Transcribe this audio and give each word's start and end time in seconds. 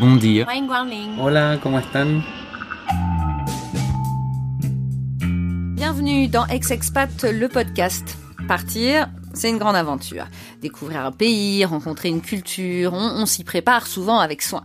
Bon 0.00 0.16
dia. 0.16 0.46
Hola, 1.18 1.60
¿cómo 1.62 1.78
están? 1.78 2.24
Bienvenue 5.76 6.26
dans 6.26 6.46
Ex-Expat, 6.46 7.24
le 7.24 7.46
podcast. 7.50 8.16
Partir, 8.48 9.10
c'est 9.34 9.50
une 9.50 9.58
grande 9.58 9.76
aventure. 9.76 10.24
Découvrir 10.62 11.04
un 11.04 11.12
pays, 11.12 11.66
rencontrer 11.66 12.08
une 12.08 12.22
culture, 12.22 12.94
on, 12.94 13.20
on 13.20 13.26
s'y 13.26 13.44
prépare 13.44 13.86
souvent 13.86 14.20
avec 14.20 14.40
soin. 14.40 14.64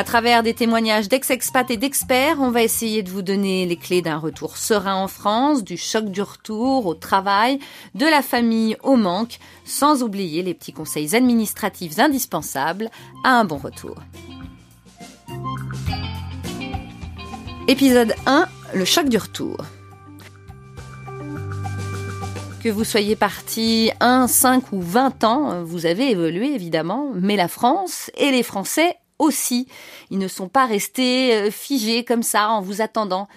À 0.00 0.04
travers 0.04 0.42
des 0.42 0.54
témoignages 0.54 1.10
d'ex-expats 1.10 1.70
et 1.70 1.76
d'experts, 1.76 2.38
on 2.40 2.50
va 2.50 2.62
essayer 2.62 3.02
de 3.02 3.10
vous 3.10 3.20
donner 3.20 3.66
les 3.66 3.76
clés 3.76 4.00
d'un 4.00 4.16
retour 4.16 4.56
serein 4.56 4.94
en 4.94 5.08
France, 5.08 5.62
du 5.62 5.76
choc 5.76 6.06
du 6.06 6.22
retour 6.22 6.86
au 6.86 6.94
travail, 6.94 7.58
de 7.94 8.06
la 8.06 8.22
famille 8.22 8.78
au 8.82 8.96
manque, 8.96 9.38
sans 9.66 10.02
oublier 10.02 10.42
les 10.42 10.54
petits 10.54 10.72
conseils 10.72 11.14
administratifs 11.14 11.98
indispensables 11.98 12.88
à 13.24 13.38
un 13.38 13.44
bon 13.44 13.58
retour. 13.58 13.96
Épisode 17.68 18.14
1, 18.24 18.46
le 18.72 18.86
choc 18.86 19.06
du 19.10 19.18
retour. 19.18 19.58
Que 22.62 22.70
vous 22.70 22.84
soyez 22.84 23.16
parti 23.16 23.90
1, 24.00 24.28
5 24.28 24.72
ou 24.72 24.80
20 24.80 25.24
ans, 25.24 25.62
vous 25.62 25.84
avez 25.84 26.10
évolué 26.10 26.54
évidemment, 26.54 27.10
mais 27.14 27.36
la 27.36 27.48
France 27.48 28.10
et 28.16 28.30
les 28.30 28.42
Français 28.42 28.96
aussi. 29.20 29.68
Ils 30.10 30.18
ne 30.18 30.28
sont 30.28 30.48
pas 30.48 30.66
restés 30.66 31.34
euh, 31.34 31.50
figés 31.50 32.04
comme 32.04 32.24
ça 32.24 32.48
en 32.48 32.60
vous 32.60 32.80
attendant. 32.80 33.28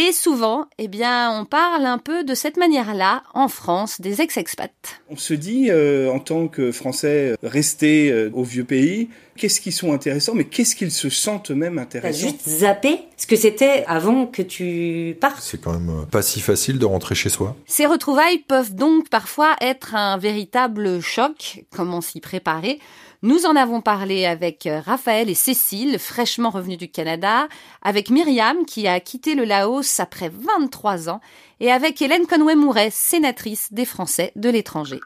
Et 0.00 0.12
souvent, 0.12 0.66
eh 0.78 0.86
bien, 0.86 1.40
on 1.40 1.44
parle 1.44 1.84
un 1.84 1.98
peu 1.98 2.22
de 2.22 2.34
cette 2.34 2.56
manière-là 2.56 3.24
en 3.34 3.48
France 3.48 4.00
des 4.00 4.20
ex-expats. 4.20 4.70
On 5.10 5.16
se 5.16 5.34
dit, 5.34 5.70
euh, 5.70 6.08
en 6.12 6.20
tant 6.20 6.46
que 6.46 6.70
Français 6.70 7.34
restés 7.42 8.12
euh, 8.12 8.30
au 8.32 8.44
vieux 8.44 8.62
pays, 8.62 9.08
qu'est-ce 9.36 9.60
qu'ils 9.60 9.72
sont 9.72 9.92
intéressants, 9.92 10.34
mais 10.34 10.44
qu'est-ce 10.44 10.76
qu'ils 10.76 10.92
se 10.92 11.08
sentent 11.08 11.50
eux-mêmes 11.50 11.76
T'as 11.76 11.82
intéressants 11.82 12.28
juste 12.28 12.48
zappé 12.48 13.00
ce 13.16 13.26
que 13.26 13.34
c'était 13.34 13.84
avant 13.88 14.26
que 14.26 14.42
tu 14.42 15.16
partes. 15.20 15.42
C'est 15.42 15.60
quand 15.60 15.72
même 15.72 16.06
pas 16.06 16.22
si 16.22 16.40
facile 16.40 16.78
de 16.78 16.86
rentrer 16.86 17.16
chez 17.16 17.28
soi. 17.28 17.56
Ces 17.66 17.86
retrouvailles 17.86 18.38
peuvent 18.38 18.76
donc 18.76 19.08
parfois 19.08 19.56
être 19.60 19.96
un 19.96 20.16
véritable 20.16 21.00
choc. 21.00 21.64
Comment 21.74 22.02
s'y 22.02 22.20
préparer 22.20 22.78
Nous 23.22 23.46
en 23.46 23.56
avons 23.56 23.80
parlé 23.80 24.26
avec 24.26 24.68
Raphaël 24.86 25.28
et 25.28 25.34
Cécile, 25.34 25.98
fraîchement 25.98 26.50
revenus 26.50 26.78
du 26.78 26.88
Canada, 26.88 27.48
avec 27.82 28.10
Myriam 28.10 28.64
qui 28.64 28.86
a 28.86 29.00
quitté 29.00 29.34
le 29.34 29.44
Laos 29.44 29.98
après 29.98 30.28
23 30.28 31.08
ans, 31.08 31.20
et 31.58 31.72
avec 31.72 32.00
Hélène 32.00 32.26
Conway-Mouret, 32.26 32.90
sénatrice 32.92 33.72
des 33.72 33.84
Français 33.84 34.30
de 34.36 34.48
l'étranger. 34.48 35.00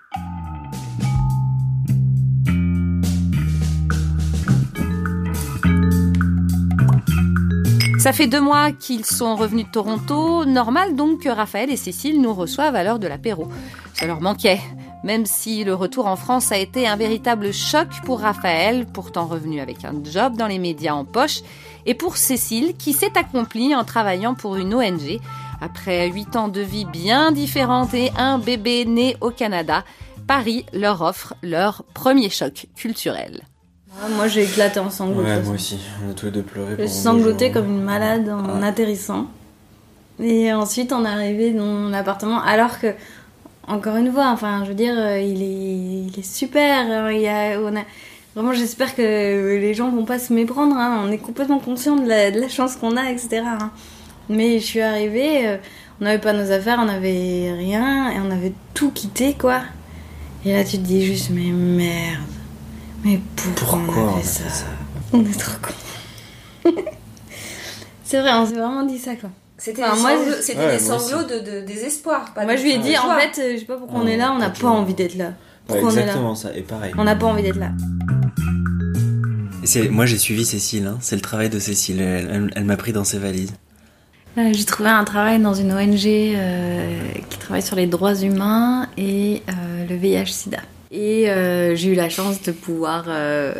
Ça 7.98 8.12
fait 8.12 8.26
deux 8.26 8.40
mois 8.42 8.72
qu'ils 8.72 9.06
sont 9.06 9.36
revenus 9.36 9.64
de 9.64 9.70
Toronto. 9.70 10.44
Normal 10.44 10.96
donc 10.96 11.22
que 11.22 11.28
Raphaël 11.30 11.70
et 11.70 11.76
Cécile 11.76 12.20
nous 12.20 12.34
reçoivent 12.34 12.74
à 12.74 12.84
l'heure 12.84 12.98
de 12.98 13.06
l'apéro. 13.06 13.48
Ça 13.94 14.06
leur 14.06 14.20
manquait. 14.20 14.60
Même 15.04 15.26
si 15.26 15.64
le 15.64 15.74
retour 15.74 16.06
en 16.06 16.14
France 16.16 16.52
a 16.52 16.58
été 16.58 16.86
un 16.86 16.94
véritable 16.96 17.52
choc 17.52 17.88
pour 18.04 18.20
Raphaël, 18.20 18.86
pourtant 18.86 19.26
revenu 19.26 19.60
avec 19.60 19.84
un 19.84 19.94
job 20.04 20.36
dans 20.36 20.46
les 20.46 20.58
médias 20.60 20.94
en 20.94 21.04
poche, 21.04 21.40
et 21.86 21.94
pour 21.94 22.16
Cécile, 22.16 22.74
qui 22.76 22.92
s'est 22.92 23.16
accomplie 23.18 23.74
en 23.74 23.84
travaillant 23.84 24.34
pour 24.34 24.56
une 24.56 24.74
ONG. 24.74 25.18
Après 25.60 26.08
huit 26.08 26.36
ans 26.36 26.48
de 26.48 26.60
vie 26.60 26.84
bien 26.84 27.32
différente 27.32 27.94
et 27.94 28.10
un 28.16 28.38
bébé 28.38 28.84
né 28.84 29.16
au 29.20 29.30
Canada, 29.30 29.84
Paris 30.28 30.64
leur 30.72 31.02
offre 31.02 31.34
leur 31.42 31.82
premier 31.94 32.30
choc 32.30 32.66
culturel. 32.76 33.42
Ah, 34.00 34.08
moi 34.08 34.26
j'ai 34.28 34.44
éclaté 34.44 34.80
en 34.80 34.88
sanglots. 34.90 35.22
Ouais, 35.22 35.32
de 35.32 35.36
toute 35.38 35.46
moi 35.46 35.54
aussi. 35.56 35.78
On 36.06 36.10
a 36.10 36.14
tous 36.14 36.26
les 36.26 36.32
deux 36.32 36.42
pleuré. 36.42 36.88
Sangloté 36.88 37.46
jours. 37.46 37.54
comme 37.54 37.66
une 37.70 37.82
malade 37.82 38.28
en 38.28 38.62
Ah. 38.62 38.66
atterrissant. 38.66 39.26
Et 40.20 40.52
ensuite 40.52 40.92
on 40.92 41.04
est 41.04 41.08
arrivé 41.08 41.52
dans 41.52 41.88
l'appartement 41.90 42.40
alors 42.40 42.78
que, 42.78 42.94
encore 43.68 43.96
une 43.96 44.12
fois, 44.12 44.28
enfin 44.30 44.62
je 44.64 44.68
veux 44.70 44.74
dire, 44.74 44.94
euh, 44.96 45.18
il 45.20 45.42
est, 45.42 46.06
il 46.12 46.18
est 46.18 46.22
super. 46.26 46.86
euh, 46.90 47.12
Il 47.12 47.20
y 47.20 47.28
a, 47.28 47.58
on 47.60 47.74
a, 47.76 47.82
vraiment 48.34 48.52
j'espère 48.52 48.94
que 48.94 49.02
les 49.02 49.74
gens 49.74 49.90
vont 49.90 50.04
pas 50.04 50.18
se 50.18 50.32
méprendre. 50.32 50.76
hein, 50.76 51.02
On 51.06 51.10
est 51.12 51.18
complètement 51.18 51.58
conscient 51.58 51.96
de 51.96 52.08
la, 52.08 52.30
de 52.30 52.40
la 52.40 52.48
chance 52.48 52.76
qu'on 52.76 52.96
a, 52.96 53.10
etc. 53.10 53.42
hein. 53.46 53.70
Mais 54.28 54.58
je 54.60 54.64
suis 54.64 54.80
arrivée, 54.80 55.46
euh, 55.48 55.56
on 56.00 56.04
n'avait 56.04 56.18
pas 56.20 56.32
nos 56.32 56.50
affaires, 56.52 56.78
on 56.80 56.86
n'avait 56.86 57.52
rien 57.56 58.10
et 58.12 58.20
on 58.20 58.30
avait 58.30 58.52
tout 58.74 58.90
quitté 58.90 59.34
quoi. 59.34 59.62
Et 60.44 60.52
là 60.52 60.64
tu 60.64 60.78
te 60.78 60.82
dis 60.82 61.04
juste 61.04 61.30
mais 61.30 61.50
merde. 61.50 62.20
Mais 63.04 63.20
pourquoi, 63.36 63.80
Pourquoi 63.84 64.02
on 64.02 64.08
a 64.08 64.12
on 64.12 64.16
a 64.16 64.20
fait 64.20 64.22
fait 64.22 64.28
ça? 64.28 64.48
Ça 64.50 64.66
On 65.12 65.24
est 65.24 65.38
trop 65.38 65.58
cons. 65.60 66.70
C'est 68.04 68.20
vrai, 68.20 68.32
on 68.34 68.46
s'est 68.46 68.54
vraiment 68.54 68.84
dit 68.84 68.98
ça 68.98 69.16
quoi. 69.16 69.30
C'était 69.64 69.84
Enfin, 69.84 70.16
des 70.18 70.54
Ouais, 70.56 70.72
des 70.72 70.78
sanglots 70.80 71.22
de, 71.22 71.38
de 71.38 71.60
désespoir. 71.64 72.34
Pas 72.34 72.42
Moi 72.44 72.54
de- 72.54 72.58
je 72.58 72.62
lui 72.64 72.72
ai 72.72 72.78
dit 72.78 72.98
en 72.98 73.02
joie. 73.02 73.20
fait, 73.20 73.52
je 73.54 73.58
sais 73.60 73.64
pas 73.64 73.76
pourquoi 73.76 74.00
on 74.00 74.06
est 74.08 74.16
là, 74.16 74.32
on 74.34 74.38
n'a 74.38 74.50
pas 74.50 74.66
envie 74.68 74.94
d'être 74.94 75.14
là. 75.16 75.26
Ouais, 75.26 75.32
Pourquoi 75.68 75.88
on 75.90 75.92
est 75.92 75.96
là 75.96 76.02
exactement 76.02 76.34
ça. 76.34 76.50
Et 76.56 76.62
pareil. 76.62 76.92
On 76.98 77.04
n'a 77.04 77.14
pas 77.14 77.26
envie 77.26 77.44
d'être 77.44 77.58
là. 77.60 77.70
Moi 79.90 80.06
j'ai 80.06 80.18
suivi 80.18 80.44
Cécile, 80.44 80.86
hein. 80.86 80.98
c'est 81.00 81.14
le 81.14 81.22
travail 81.22 81.48
de 81.48 81.58
Cécile, 81.60 82.00
elle, 82.00 82.28
elle- 82.32 82.50
elle 82.56 82.64
m'a 82.64 82.76
pris 82.76 82.92
dans 82.92 83.04
ses 83.04 83.18
valises. 83.18 83.52
Euh, 84.38 84.50
J'ai 84.52 84.64
trouvé 84.64 84.88
un 84.88 85.04
travail 85.04 85.40
dans 85.40 85.54
une 85.54 85.72
ONG 85.72 86.06
euh, 86.06 86.98
qui 87.30 87.38
travaille 87.38 87.62
sur 87.62 87.76
les 87.76 87.86
droits 87.86 88.14
humains 88.16 88.88
et 88.96 89.42
euh, 89.48 89.86
le 89.88 89.94
VIH-Sida. 89.94 90.58
Et 90.90 91.30
euh, 91.30 91.76
j'ai 91.76 91.90
eu 91.90 91.94
la 91.94 92.08
chance 92.08 92.42
de 92.42 92.50
pouvoir 92.50 93.04
euh, 93.08 93.52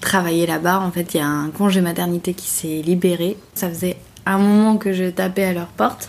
travailler 0.00 0.46
là-bas. 0.46 0.80
En 0.80 0.90
fait, 0.90 1.14
il 1.14 1.18
y 1.18 1.20
a 1.20 1.26
un 1.26 1.48
congé 1.50 1.80
maternité 1.80 2.34
qui 2.34 2.48
s'est 2.50 2.82
libéré. 2.84 3.36
Ça 3.54 3.68
faisait 3.68 3.96
un 4.26 4.38
moment 4.38 4.76
que 4.76 4.92
je 4.92 5.04
tapais 5.10 5.44
à 5.44 5.52
leur 5.52 5.68
porte. 5.68 6.08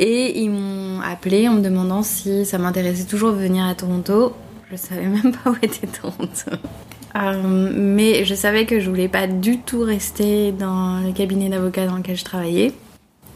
Et 0.00 0.40
ils 0.40 0.50
m'ont 0.50 1.00
appelé 1.02 1.48
en 1.48 1.54
me 1.54 1.60
demandant 1.60 2.02
si 2.02 2.44
ça 2.44 2.58
m'intéressait 2.58 3.04
toujours 3.04 3.32
de 3.32 3.38
venir 3.38 3.64
à 3.64 3.74
Toronto. 3.74 4.32
Je 4.70 4.76
savais 4.76 5.06
même 5.06 5.32
pas 5.32 5.50
où 5.50 5.54
était 5.62 5.86
Toronto. 5.86 6.50
Euh, 7.16 7.70
mais 7.76 8.24
je 8.24 8.34
savais 8.34 8.66
que 8.66 8.80
je 8.80 8.90
voulais 8.90 9.06
pas 9.08 9.28
du 9.28 9.58
tout 9.60 9.80
rester 9.82 10.50
dans 10.50 10.98
le 10.98 11.12
cabinet 11.12 11.48
d'avocat 11.48 11.86
dans 11.86 11.96
lequel 11.96 12.16
je 12.16 12.24
travaillais. 12.24 12.72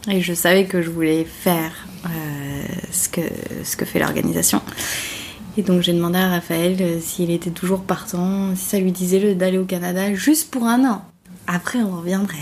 Et 0.09 0.21
je 0.21 0.33
savais 0.33 0.65
que 0.65 0.81
je 0.81 0.89
voulais 0.89 1.23
faire 1.23 1.71
euh, 2.05 2.09
ce, 2.91 3.07
que, 3.09 3.21
ce 3.63 3.77
que 3.77 3.85
fait 3.85 3.99
l'organisation. 3.99 4.61
Et 5.57 5.61
donc 5.61 5.81
j'ai 5.81 5.93
demandé 5.93 6.17
à 6.17 6.27
Raphaël 6.29 6.77
euh, 6.81 6.99
s'il 7.01 7.31
était 7.31 7.49
toujours 7.51 7.83
partant, 7.83 8.53
si 8.55 8.63
ça 8.65 8.79
lui 8.79 8.91
disait 8.91 9.19
le- 9.19 9.35
d'aller 9.35 9.57
au 9.57 9.65
Canada 9.65 10.13
juste 10.13 10.51
pour 10.51 10.65
un 10.65 10.83
an. 10.89 11.01
Après 11.47 11.79
on 11.79 11.97
reviendrait. 11.97 12.37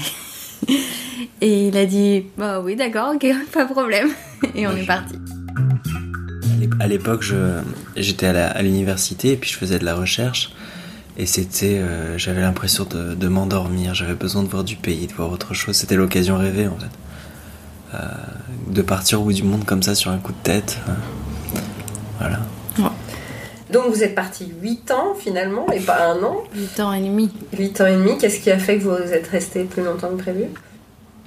Et 1.42 1.68
il 1.70 1.78
a 1.78 1.86
dit 1.86 2.26
bah 2.38 2.60
oui 2.62 2.76
d'accord 2.76 3.14
ok 3.16 3.26
pas 3.54 3.66
de 3.66 3.72
problème. 3.72 4.10
Et 4.56 4.68
on 4.68 4.76
est 4.76 4.86
parti. 4.86 5.16
À 5.16 6.60
l'ép- 6.60 6.76
À 6.80 6.88
l'époque, 6.88 7.22
je- 7.24 7.62
j'étais 7.96 8.28
à 8.28 8.62
l'université 8.62 9.32
et 9.34 9.36
puis 9.38 9.50
je 9.50 9.58
faisais 9.58 9.80
de 9.80 9.86
la 9.86 9.96
recherche. 9.96 10.52
Et 11.20 11.26
c'était, 11.26 11.80
euh, 11.80 12.16
j'avais 12.20 12.42
l'impression 12.42 12.84
de, 12.86 13.16
de 13.16 13.28
m'endormir, 13.28 13.96
j'avais 13.96 14.14
besoin 14.14 14.44
de 14.44 14.48
voir 14.50 14.64
du 14.64 14.76
pays, 14.76 15.08
de 15.08 15.14
voir 15.14 15.32
autre 15.32 15.56
chose. 15.56 15.76
C'était 15.76 15.96
l'occasion 15.96 16.38
rêvée 16.38 16.68
en 16.68 16.78
fait. 16.78 17.96
Euh, 17.96 17.98
de 18.68 18.82
partir 18.84 19.22
au 19.22 19.24
bout 19.26 19.34
du 19.34 19.44
monde 19.44 19.66
comme 19.66 19.82
ça 19.82 19.96
sur 19.96 20.12
un 20.12 20.18
coup 20.18 20.34
de 20.34 20.38
tête. 20.44 20.78
euh, 20.90 20.92
voilà. 22.20 22.40
Donc 23.72 23.88
vous 23.90 24.02
êtes 24.04 24.16
parti 24.16 24.50
8 24.62 24.92
ans 24.92 25.14
finalement 25.20 25.70
et 25.72 25.80
pas 25.82 26.12
un 26.14 26.24
an. 26.24 26.38
8 26.56 26.80
ans 26.80 26.94
et 26.94 27.02
demi. 27.02 27.30
8 27.58 27.82
ans 27.82 27.88
et 27.88 27.96
demi, 27.98 28.18
qu'est-ce 28.18 28.40
qui 28.40 28.50
a 28.52 28.58
fait 28.60 28.78
que 28.78 28.84
vous 28.84 28.92
êtes 28.92 29.28
resté 29.28 29.64
plus 29.66 29.84
longtemps 29.84 30.10
que 30.10 30.22
prévu? 30.22 30.46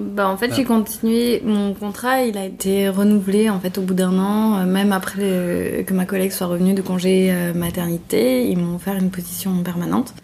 Bah 0.00 0.29
en 0.29 0.37
fait 0.37 0.55
j'ai 0.55 0.64
continué, 0.64 1.43
mon 1.44 1.75
contrat 1.75 2.23
il 2.23 2.38
a 2.38 2.44
été 2.44 2.88
renouvelé 2.88 3.50
en 3.50 3.61
fait 3.61 3.76
au 3.79 3.82
bout 3.82 3.94
d'un 3.94 4.19
an, 4.19 4.58
euh, 4.58 4.64
même 4.64 4.93
après 4.93 5.85
que 5.87 5.93
ma 5.93 6.06
collègue 6.06 6.32
soit 6.32 6.47
revenue 6.47 6.75
de 6.75 6.82
congé 6.82 7.31
euh, 7.31 7.52
maternité, 7.52 8.49
ils 8.49 8.58
m'ont 8.58 8.76
offert 8.76 8.97
une 8.97 9.11
position 9.11 9.62
permanente. 9.62 10.14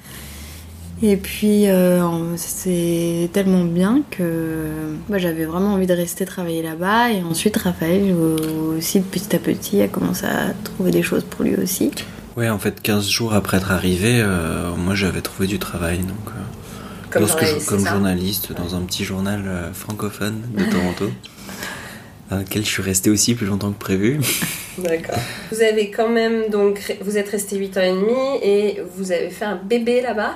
Et 1.03 1.19
puis 1.19 1.69
euh, 1.69 2.37
c'est 2.37 3.29
tellement 3.33 3.65
bien 3.65 4.01
que 4.11 4.71
bah, 5.09 5.19
j'avais 5.19 5.45
vraiment 5.45 5.75
envie 5.75 5.87
de 5.87 5.93
rester 5.93 6.25
travailler 6.25 6.63
là-bas 6.63 7.11
et 7.11 7.23
ensuite 7.23 7.57
Raphaël 7.59 8.15
aussi 8.77 9.01
petit 9.01 9.37
à 9.37 9.39
petit 9.39 9.83
a 9.83 9.89
commencé 9.89 10.25
à 10.25 10.55
trouver 10.65 10.91
des 10.91 11.03
choses 11.03 11.25
pour 11.25 11.45
lui 11.45 11.55
aussi. 11.57 11.91
Ouais, 12.37 12.51
en 12.51 12.59
fait, 12.59 12.83
15 12.83 13.09
jours 13.09 13.33
après 13.33 13.57
être 13.57 13.73
arrivé, 13.73 14.21
euh, 14.21 14.75
moi 14.77 14.95
j'avais 14.95 15.23
trouvé 15.23 15.49
du 15.49 15.59
travail. 15.59 16.01
Donc, 16.01 16.29
euh, 16.29 16.41
Comme 17.19 17.29
lorsque 17.29 17.45
je- 17.45 17.85
journaliste, 17.89 18.49
comme 18.55 18.57
dans 18.67 18.75
un 18.75 18.81
petit 18.83 19.05
journal 19.05 19.43
euh, 19.47 19.73
francophone 19.73 20.43
de 20.57 20.65
Toronto. 20.65 21.11
dans 22.31 22.39
lequel 22.39 22.65
je 22.65 22.69
suis 22.71 22.83
resté 22.83 23.09
aussi 23.11 23.35
plus 23.35 23.47
longtemps 23.47 23.71
que 23.73 23.79
prévu. 23.79 24.19
D'accord. 24.79 25.19
Vous 25.53 25.61
avez 25.63 25.91
quand 25.91 26.09
même 26.09 26.51
donc 26.51 26.97
vous 27.01 27.17
êtes 27.17 27.29
resté 27.29 27.57
8 27.57 27.77
ans 27.77 27.81
et 27.83 27.93
demi 27.93 28.43
et 28.43 28.83
vous 28.97 29.13
avez 29.13 29.31
fait 29.31 29.45
un 29.45 29.57
bébé 29.57 30.03
là-bas? 30.03 30.33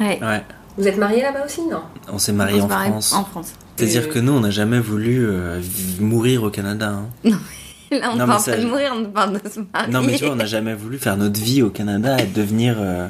Ouais. 0.00 0.18
Ouais. 0.20 0.42
Vous 0.76 0.88
êtes 0.88 0.96
mariés 0.98 1.22
là-bas 1.22 1.44
aussi, 1.44 1.60
non? 1.62 1.82
On 2.12 2.18
s'est 2.18 2.32
mariés 2.32 2.60
On 2.60 2.64
en 2.64 2.68
France. 2.68 3.12
En 3.12 3.24
France. 3.24 3.52
C'est-à-dire 3.76 4.08
que 4.08 4.18
nous, 4.18 4.32
on 4.32 4.40
n'a 4.40 4.50
jamais 4.50 4.80
voulu 4.80 5.24
euh, 5.26 5.60
mourir 6.00 6.42
au 6.42 6.50
Canada. 6.50 6.98
hein. 7.24 7.30
Là, 7.92 8.10
on 8.12 8.16
Non, 8.16 8.22
ne 8.22 8.26
parle 8.26 8.40
ça- 8.40 8.52
pas 8.52 8.58
de 8.58 8.66
mourir, 8.66 8.92
on 8.96 9.04
parle 9.04 9.38
de 9.40 9.48
se 9.48 9.60
marier. 9.72 9.92
Non, 9.92 10.00
mais 10.02 10.16
tu 10.16 10.24
vois, 10.24 10.32
on 10.32 10.36
n'a 10.36 10.46
jamais 10.46 10.74
voulu 10.74 10.96
faire 10.98 11.16
notre 11.18 11.38
vie 11.38 11.60
au 11.62 11.68
Canada 11.70 12.16
et 12.18 12.24
devenir 12.26 12.76
euh, 12.78 13.06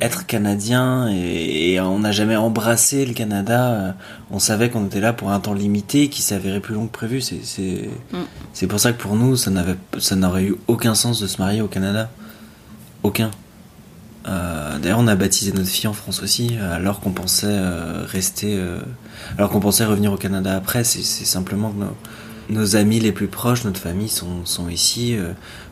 être 0.00 0.26
canadien 0.26 1.08
et, 1.12 1.72
et 1.74 1.80
on 1.80 2.00
n'a 2.00 2.10
jamais 2.12 2.34
embrassé 2.36 3.06
le 3.06 3.14
Canada. 3.14 3.68
euh, 3.72 3.92
On 4.30 4.38
savait 4.38 4.68
qu'on 4.70 4.86
était 4.86 5.00
là 5.00 5.12
pour 5.12 5.30
un 5.30 5.38
temps 5.40 5.54
limité 5.54 6.08
qui 6.08 6.34
avéré 6.34 6.60
plus 6.60 6.74
long 6.74 6.86
que 6.86 6.92
prévu. 6.92 7.20
C'est 7.20 7.88
Mm. 8.12 8.66
pour 8.68 8.80
ça 8.80 8.92
que 8.92 9.00
pour 9.00 9.14
nous, 9.16 9.36
ça 9.36 9.50
n'aurait 10.16 10.44
eu 10.44 10.56
aucun 10.66 10.94
sens 10.94 11.20
de 11.20 11.26
se 11.26 11.38
marier 11.40 11.60
au 11.60 11.68
Canada. 11.68 12.10
Aucun. 13.02 13.30
Euh, 14.28 14.78
D'ailleurs, 14.78 15.00
on 15.00 15.08
a 15.08 15.14
baptisé 15.16 15.52
notre 15.52 15.68
fille 15.68 15.88
en 15.88 15.92
France 15.92 16.22
aussi, 16.22 16.50
euh, 16.52 16.76
alors 16.76 17.00
qu'on 17.00 17.10
pensait 17.10 17.46
euh, 17.48 18.04
rester, 18.06 18.56
euh, 18.56 18.80
alors 19.36 19.50
qu'on 19.50 19.60
pensait 19.60 19.84
revenir 19.84 20.12
au 20.12 20.16
Canada 20.16 20.56
après. 20.56 20.84
C'est 20.84 21.02
simplement 21.02 21.70
que 21.70 21.80
nos, 21.84 22.60
nos 22.60 22.76
amis 22.76 23.00
les 23.00 23.12
plus 23.12 23.26
proches, 23.28 23.64
notre 23.64 23.80
famille 23.80 24.08
sont, 24.08 24.44
sont 24.44 24.68
ici. 24.68 25.16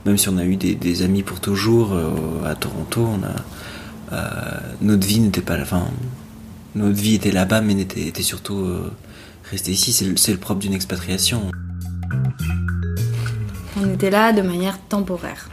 même 0.06 0.18
si 0.18 0.28
on 0.28 0.36
a 0.38 0.44
eu 0.44 0.56
des, 0.56 0.74
des 0.74 1.02
amis 1.02 1.22
pour 1.22 1.40
toujours 1.40 1.96
à 2.44 2.54
Toronto, 2.54 3.08
on 3.08 3.24
a 3.24 3.34
notre 4.80 5.06
vie 5.06 5.20
n'était 5.20 5.40
pas, 5.40 5.60
enfin, 5.60 5.86
notre 6.74 6.96
vie 6.96 7.14
était 7.14 7.32
là-bas, 7.32 7.60
mais 7.60 7.74
n'était 7.74 8.02
était 8.02 8.22
surtout 8.22 8.58
euh, 8.58 8.92
restée 9.50 9.72
ici. 9.72 9.92
C'est 9.92 10.32
le, 10.32 10.38
propre 10.38 10.60
d'une 10.60 10.74
expatriation. 10.74 11.50
On 13.80 13.92
était 13.92 14.10
là 14.10 14.32
de 14.32 14.42
manière 14.42 14.78
temporaire. 14.88 15.48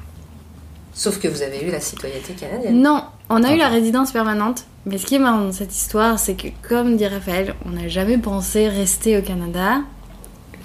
Sauf 0.93 1.19
que 1.19 1.27
vous 1.27 1.41
avez 1.41 1.61
eu 1.61 1.71
la 1.71 1.79
citoyenneté 1.79 2.33
canadienne. 2.33 2.81
Non, 2.81 3.03
on 3.29 3.43
a 3.43 3.53
eu 3.53 3.57
la 3.57 3.67
résidence 3.67 4.11
permanente. 4.11 4.65
Mais 4.85 4.97
ce 4.97 5.05
qui 5.05 5.15
est 5.15 5.19
marrant 5.19 5.43
dans 5.43 5.51
cette 5.51 5.75
histoire, 5.75 6.17
c'est 6.17 6.35
que, 6.35 6.47
comme 6.67 6.97
dit 6.97 7.05
Raphaël, 7.05 7.55
on 7.65 7.71
n'a 7.71 7.87
jamais 7.87 8.17
pensé 8.17 8.69
rester 8.69 9.17
au 9.17 9.21
Canada. 9.21 9.81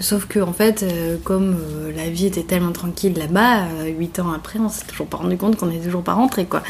Sauf 0.00 0.26
que, 0.26 0.38
en 0.38 0.52
fait, 0.52 0.82
euh, 0.82 1.16
comme 1.22 1.56
euh, 1.58 1.92
la 1.94 2.08
vie 2.08 2.26
était 2.26 2.42
tellement 2.42 2.72
tranquille 2.72 3.16
là-bas, 3.18 3.64
euh, 3.64 3.86
huit 3.86 4.18
ans 4.20 4.32
après, 4.32 4.58
on 4.58 4.68
s'est 4.68 4.86
toujours 4.86 5.06
pas 5.06 5.18
rendu 5.18 5.36
compte 5.36 5.56
qu'on 5.56 5.66
n'est 5.66 5.80
toujours 5.80 6.02
pas 6.02 6.14
rentré, 6.14 6.46
quoi. 6.46 6.62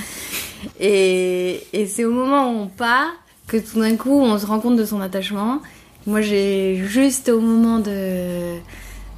Et, 0.81 1.62
et 1.73 1.87
c'est 1.87 2.05
au 2.05 2.12
moment 2.12 2.50
où 2.53 2.62
on 2.62 2.67
part 2.69 3.11
que 3.47 3.56
tout 3.56 3.81
d'un 3.81 3.97
coup, 3.97 4.20
on 4.20 4.38
se 4.38 4.47
rend 4.47 4.61
compte 4.61 4.76
de 4.76 4.85
son 4.85 5.00
attachement. 5.00 5.61
Moi, 6.06 6.20
j'ai 6.20 6.76
juste 6.87 7.29
au 7.29 7.41
moment 7.41 7.79
de, 7.79 8.56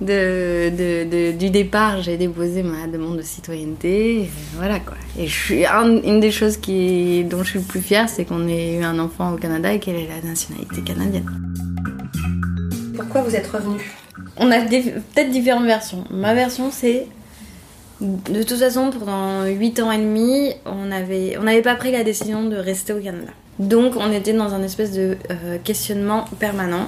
de, 0.00 0.70
de- 0.70 1.04
de- 1.08 1.32
du 1.36 1.50
départ, 1.50 2.02
j'ai 2.02 2.16
déposé 2.16 2.62
ma 2.62 2.86
demande 2.86 3.16
de 3.18 3.22
citoyenneté. 3.22 4.22
Et 4.22 4.30
voilà 4.56 4.80
quoi. 4.80 4.96
Et 5.18 5.26
je 5.26 5.32
suis 5.34 5.64
un- 5.66 6.02
une 6.02 6.20
des 6.20 6.30
choses 6.30 6.56
qui, 6.56 7.24
dont 7.24 7.42
je 7.42 7.50
suis 7.50 7.58
le 7.60 7.64
plus 7.64 7.80
fière, 7.80 8.08
c'est 8.08 8.24
qu'on 8.24 8.46
ait 8.48 8.74
eu 8.76 8.82
un 8.82 8.98
enfant 8.98 9.32
au 9.32 9.36
Canada 9.36 9.72
et 9.72 9.78
qu'elle 9.78 9.96
ait 9.96 10.08
la 10.22 10.28
nationalité 10.28 10.82
canadienne. 10.82 11.26
Pourquoi 12.96 13.22
vous 13.22 13.34
êtes 13.34 13.46
revenu 13.46 13.80
On 14.36 14.50
a 14.50 14.60
peut-être 14.60 15.30
différentes 15.30 15.64
versions. 15.66 16.04
Ma 16.10 16.34
version, 16.34 16.70
c'est. 16.70 17.06
De 18.00 18.42
toute 18.42 18.58
façon, 18.58 18.90
pendant 18.90 19.44
8 19.44 19.80
ans 19.80 19.92
et 19.92 19.98
demi, 19.98 20.52
on 20.66 20.86
n'avait 20.86 21.36
on 21.38 21.62
pas 21.62 21.76
pris 21.76 21.92
la 21.92 22.02
décision 22.02 22.44
de 22.44 22.56
rester 22.56 22.92
au 22.92 23.00
Canada. 23.00 23.30
Donc, 23.58 23.94
on 23.96 24.10
était 24.10 24.32
dans 24.32 24.52
un 24.52 24.62
espèce 24.62 24.92
de 24.92 25.16
euh, 25.30 25.58
questionnement 25.62 26.24
permanent 26.40 26.86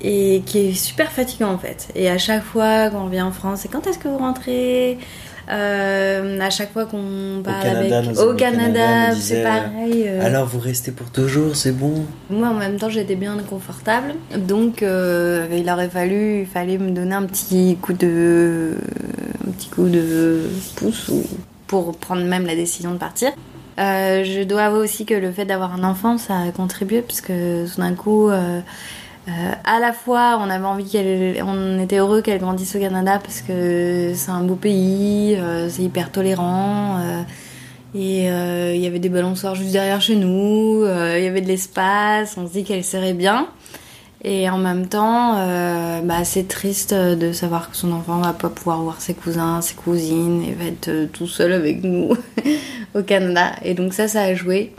et 0.00 0.42
qui 0.46 0.58
est 0.58 0.72
super 0.72 1.10
fatigant 1.10 1.52
en 1.52 1.58
fait. 1.58 1.88
Et 1.94 2.08
à 2.08 2.18
chaque 2.18 2.44
fois 2.44 2.88
qu'on 2.90 3.06
revient 3.06 3.22
en 3.22 3.32
France, 3.32 3.60
c'est 3.62 3.68
quand 3.68 3.86
est-ce 3.86 3.98
que 3.98 4.08
vous 4.08 4.18
rentrez? 4.18 4.98
Euh, 5.50 6.38
À 6.40 6.50
chaque 6.50 6.72
fois 6.72 6.84
qu'on 6.86 7.40
parle 7.44 7.66
avec. 7.68 7.92
Au 8.18 8.34
Canada, 8.34 9.12
c'est 9.14 9.42
pareil. 9.42 10.04
euh, 10.06 10.24
Alors 10.24 10.46
vous 10.46 10.58
restez 10.58 10.92
pour 10.92 11.10
toujours, 11.10 11.56
c'est 11.56 11.72
bon? 11.72 12.04
moi, 12.30 12.48
en 12.48 12.54
même 12.54 12.76
temps, 12.76 12.88
j'étais 12.90 13.16
bien 13.16 13.36
confortable. 13.48 14.14
Donc, 14.36 14.82
euh, 14.82 15.46
il 15.52 15.68
aurait 15.70 15.88
fallu, 15.88 16.40
il 16.40 16.46
fallait 16.46 16.78
me 16.78 16.90
donner 16.90 17.14
un 17.14 17.24
petit 17.24 17.76
coup 17.80 17.92
de, 17.92 18.74
un 19.46 19.50
petit 19.52 19.68
coup 19.70 19.88
de 19.88 20.42
pouce 20.76 21.08
ou- 21.08 21.24
pour 21.66 21.96
prendre 21.96 22.24
même 22.24 22.46
la 22.46 22.54
décision 22.54 22.92
de 22.92 22.98
partir. 22.98 23.30
Je 23.78 24.42
dois 24.44 24.62
avouer 24.64 24.80
aussi 24.80 25.04
que 25.06 25.14
le 25.14 25.30
fait 25.30 25.44
d'avoir 25.44 25.72
un 25.74 25.84
enfant, 25.84 26.18
ça 26.18 26.34
a 26.40 26.50
contribué 26.50 27.00
parce 27.02 27.20
que 27.20 27.66
tout 27.72 27.80
d'un 27.80 27.94
coup, 27.94 28.28
à 29.64 29.80
la 29.80 29.92
fois, 29.92 30.38
on 30.40 30.50
avait 30.50 30.64
envie 30.64 30.84
qu'elle, 30.88 31.36
était 31.80 31.98
heureux 31.98 32.22
qu'elle 32.22 32.40
grandisse 32.40 32.74
au 32.76 32.78
Canada 32.78 33.18
parce 33.22 33.40
que 33.42 34.12
c'est 34.14 34.30
un 34.30 34.42
beau 34.42 34.54
pays, 34.54 35.36
euh, 35.36 35.68
c'est 35.68 35.82
hyper 35.82 36.10
tolérant. 36.12 36.98
euh, 36.98 37.22
et 37.94 38.30
euh, 38.30 38.72
il 38.74 38.80
y 38.82 38.86
avait 38.86 38.98
des 38.98 39.08
balançoires 39.08 39.54
juste 39.54 39.72
derrière 39.72 40.00
chez 40.02 40.16
nous, 40.16 40.82
euh, 40.84 41.16
il 41.18 41.24
y 41.24 41.26
avait 41.26 41.40
de 41.40 41.48
l'espace, 41.48 42.36
on 42.36 42.46
se 42.46 42.52
dit 42.52 42.64
qu'elle 42.64 42.84
serait 42.84 43.14
bien. 43.14 43.48
Et 44.24 44.50
en 44.50 44.58
même 44.58 44.88
temps, 44.88 45.36
euh, 45.38 46.00
bah, 46.02 46.24
c'est 46.24 46.48
triste 46.48 46.92
de 46.92 47.32
savoir 47.32 47.70
que 47.70 47.76
son 47.76 47.92
enfant 47.92 48.18
va 48.18 48.32
pas 48.32 48.48
pouvoir 48.50 48.82
voir 48.82 49.00
ses 49.00 49.14
cousins, 49.14 49.60
ses 49.62 49.74
cousines, 49.74 50.42
et 50.42 50.52
va 50.52 50.64
être 50.64 50.88
euh, 50.88 51.06
tout 51.10 51.28
seul 51.28 51.52
avec 51.52 51.82
nous 51.84 52.10
au 52.94 53.02
Canada. 53.02 53.52
Et 53.62 53.74
donc 53.74 53.94
ça, 53.94 54.08
ça 54.08 54.22
a 54.22 54.34
joué. 54.34 54.74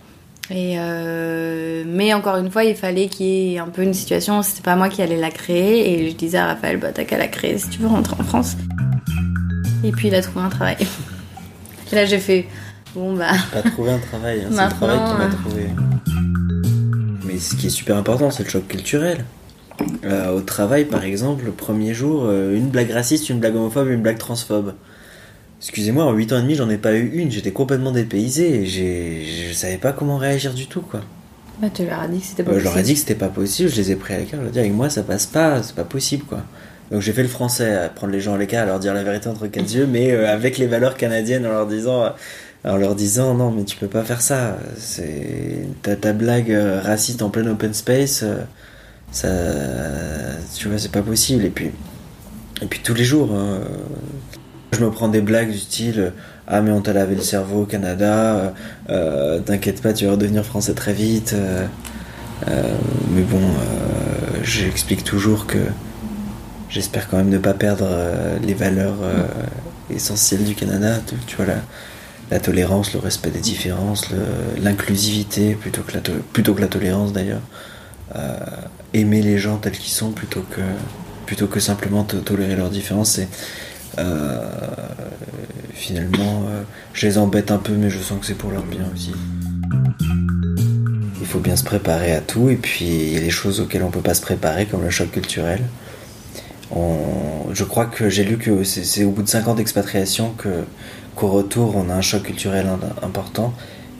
Et 0.51 0.79
euh, 0.79 1.83
mais 1.85 2.13
encore 2.13 2.37
une 2.37 2.49
fois, 2.49 2.63
il 2.63 2.75
fallait 2.75 3.07
qu'il 3.07 3.25
y 3.25 3.55
ait 3.55 3.59
un 3.59 3.67
peu 3.67 3.83
une 3.83 3.93
situation, 3.93 4.41
c'était 4.41 4.63
pas 4.63 4.75
moi 4.75 4.89
qui 4.89 5.01
allais 5.01 5.19
la 5.19 5.29
créer. 5.29 5.93
Et 5.93 6.09
je 6.09 6.15
disais 6.15 6.39
à 6.39 6.47
Raphaël, 6.47 6.77
bah 6.77 6.91
t'as 6.91 7.03
qu'à 7.03 7.17
la 7.17 7.27
créer 7.27 7.57
si 7.59 7.69
tu 7.69 7.79
veux 7.79 7.87
rentrer 7.87 8.15
en 8.19 8.23
France. 8.23 8.57
Et 9.83 9.91
puis 9.91 10.07
il 10.07 10.15
a 10.15 10.21
trouvé 10.21 10.45
un 10.45 10.49
travail. 10.49 10.77
Et 11.91 11.95
là 11.95 12.05
j'ai 12.05 12.19
fait, 12.19 12.47
bon 12.95 13.15
bah... 13.15 13.31
Pas 13.51 13.61
trouvé 13.63 13.91
un 13.91 13.99
travail, 13.99 14.41
hein, 14.41 14.49
c'est 14.51 14.63
le 14.63 14.69
travail 14.69 14.97
qui 14.97 15.17
m'a 15.17 15.25
euh, 15.25 15.29
trouvé. 15.29 15.67
Mais 17.25 17.37
ce 17.37 17.55
qui 17.55 17.67
est 17.67 17.71
super 17.71 17.97
important, 17.97 18.31
c'est 18.31 18.43
le 18.43 18.49
choc 18.49 18.67
culturel. 18.67 19.25
Euh, 20.03 20.33
au 20.35 20.41
travail, 20.41 20.85
par 20.85 21.03
exemple, 21.03 21.45
le 21.45 21.51
premier 21.51 21.93
jour, 21.93 22.29
une 22.29 22.69
blague 22.69 22.91
raciste, 22.91 23.29
une 23.29 23.39
blague 23.39 23.55
homophobe, 23.55 23.87
une 23.89 24.01
blague 24.01 24.17
transphobe. 24.17 24.73
Excusez-moi, 25.61 26.06
en 26.06 26.13
8 26.13 26.31
ans 26.33 26.38
et 26.39 26.41
demi, 26.41 26.56
j'en 26.56 26.69
ai 26.69 26.77
pas 26.77 26.94
eu 26.94 27.09
une, 27.15 27.31
j'étais 27.31 27.51
complètement 27.51 27.91
dépaysé 27.91 28.61
et 28.61 28.65
je 28.65 29.53
savais 29.53 29.77
pas 29.77 29.91
comment 29.91 30.17
réagir 30.17 30.53
du 30.53 30.67
tout, 30.67 30.81
quoi. 30.81 31.01
Bah 31.61 31.67
tu 31.73 31.85
leur 31.85 32.00
as 32.00 32.07
dit 32.07 32.19
que 32.21 32.25
c'était 32.25 32.44
pas 32.44 32.51
Euh, 32.51 32.59
je 32.59 32.63
leur 32.63 32.77
ai 32.77 32.81
possible. 32.81 32.85
dit 32.88 32.94
que 32.94 33.00
c'était 33.01 33.15
pas 33.15 33.27
possible, 33.27 33.69
je 33.69 33.75
les 33.75 33.91
ai 33.91 33.95
pris 33.97 34.13
à 34.13 34.19
l'écart, 34.19 34.39
je 34.39 34.45
leur 34.45 34.50
ai 34.50 34.53
dit 34.53 34.59
avec 34.59 34.71
moi 34.73 34.89
ça 34.89 35.03
passe 35.03 35.25
pas, 35.25 35.61
c'est 35.61 35.75
pas 35.75 35.83
possible, 35.83 36.23
quoi. 36.23 36.41
Donc 36.89 37.01
j'ai 37.01 37.11
fait 37.11 37.21
le 37.21 37.27
français, 37.27 37.75
à 37.75 37.89
prendre 37.89 38.13
les 38.13 38.21
gens 38.21 38.35
à 38.35 38.37
l'écart, 38.37 38.63
à 38.63 38.66
leur 38.66 38.80
dire 38.80 38.94
la 38.94 39.04
vérité 39.04 39.28
entre 39.28 39.47
quatre 39.47 39.69
yeux, 39.75 39.85
mais 39.85 40.11
euh, 40.11 40.31
avec 40.31 40.57
les 40.57 40.68
valeurs 40.68 40.95
canadiennes 40.95 41.45
en 41.45 41.49
leur 41.49 41.68
disant, 41.68 42.13
en 42.63 42.78
leur 42.78 42.95
disant 42.95 43.33
non 43.33 43.51
mais 43.51 43.66
tu 43.66 43.75
peux 43.75 43.87
pas 43.87 44.04
faire 44.04 44.21
ça, 44.21 44.57
c'est 44.78 45.66
ta, 45.83 46.13
blague 46.13 46.51
euh, 46.51 46.80
raciste 46.81 47.21
en 47.21 47.30
plein 47.30 47.45
open 47.47 47.73
space, 47.73 48.23
ça, 49.11 49.28
tu 50.56 50.69
vois 50.69 50.78
c'est 50.78 50.92
pas 50.94 51.01
possible. 51.01 51.44
Et 51.44 51.49
puis, 51.49 51.71
et 52.61 52.66
puis 52.68 52.80
tous 52.81 52.94
les 52.94 53.04
jours, 53.04 53.33
hein, 53.35 53.59
je 54.71 54.83
me 54.83 54.92
prends 54.92 55.07
des 55.07 55.21
blagues 55.21 55.52
du 55.52 55.57
style 55.57 56.14
ah 56.47 56.61
mais 56.61 56.71
on 56.71 56.81
t'a 56.81 56.94
lavé 56.94 57.16
le 57.16 57.21
cerveau 57.21 57.61
au 57.64 57.66
Canada, 57.66 58.35
euh, 58.35 58.49
euh, 58.90 59.40
t'inquiète 59.40 59.81
pas 59.81 59.94
tu 59.94 60.06
vas 60.06 60.11
redevenir 60.14 60.44
français 60.45 60.73
très 60.73 60.94
vite. 60.94 61.33
euh, 61.33 61.66
euh, 62.47 62.64
mais 63.11 63.21
bon, 63.21 63.38
euh, 63.38 64.40
j'explique 64.44 65.04
toujours 65.04 65.45
que 65.45 65.57
j'espère 66.69 67.07
quand 67.09 67.18
même 67.18 67.30
ne 67.30 67.38
pas 67.38 67.54
perdre 67.54 67.88
les 68.42 68.54
valeurs 68.54 68.95
essentielles 69.90 70.44
du 70.45 70.56
Canada. 70.56 70.99
Tu, 71.28 71.35
vois, 71.35 71.45
la, 72.31 72.40
tolérance, 72.40 72.94
le 72.94 72.99
respect 72.99 73.31
des 73.31 73.40
différences, 73.40 74.06
l'inclusivité 74.61 75.56
plutôt, 75.56 75.81
que 75.81 75.94
la 75.94 75.99
plutôt 76.31 76.54
que 76.54 76.61
la 76.61 76.68
tolérance 76.68 77.11
d'ailleurs. 77.11 77.42
Euh, 78.16 78.38
aimer 78.94 79.21
les 79.21 79.38
gens 79.38 79.57
tels 79.57 79.78
qu'ils 79.78 79.92
sont 79.94 80.11
plutôt 80.11 80.42
que, 80.49 80.61
plutôt 81.28 81.45
que 81.47 81.59
simplement 81.59 82.04
to- 82.04 82.21
tolérer 82.21 82.56
leurs 82.56 82.71
différences. 82.71 83.19
Euh, 83.19 83.23
finalement, 85.73 86.43
euh, 86.47 86.63
je 86.93 87.07
les 87.07 87.17
embête 87.17 87.51
un 87.51 87.57
peu, 87.57 87.73
mais 87.73 87.89
je 87.89 87.99
sens 87.99 88.19
que 88.19 88.25
c'est 88.25 88.37
pour 88.37 88.51
leur 88.51 88.63
bien 88.63 88.85
aussi. 88.93 89.13
Il 91.19 91.27
faut 91.27 91.39
bien 91.39 91.55
se 91.55 91.63
préparer 91.63 92.13
à 92.13 92.21
tout, 92.21 92.49
et 92.49 92.55
puis 92.55 92.85
il 92.85 93.13
y 93.13 93.17
a 93.17 93.21
des 93.21 93.29
choses 93.29 93.59
auxquelles 93.59 93.83
on 93.83 93.91
peut 93.91 94.01
pas 94.01 94.13
se 94.13 94.21
préparer, 94.21 94.65
comme 94.65 94.83
le 94.83 94.89
choc 94.89 95.11
culturel. 95.11 95.61
Je 97.51 97.63
crois 97.63 97.85
que 97.85 98.09
j'ai 98.09 98.23
lu 98.23 98.37
que 98.37 98.63
c'est 98.63 99.03
au 99.03 99.11
bout 99.11 99.23
de 99.23 99.27
5 99.27 99.47
ans 99.47 99.55
d'expatriation 99.55 100.33
que 100.37 100.65
qu'au 101.15 101.27
retour 101.29 101.75
on 101.75 101.89
a 101.89 101.95
un 101.95 102.01
choc 102.01 102.23
culturel 102.23 102.67
important, 103.01 103.53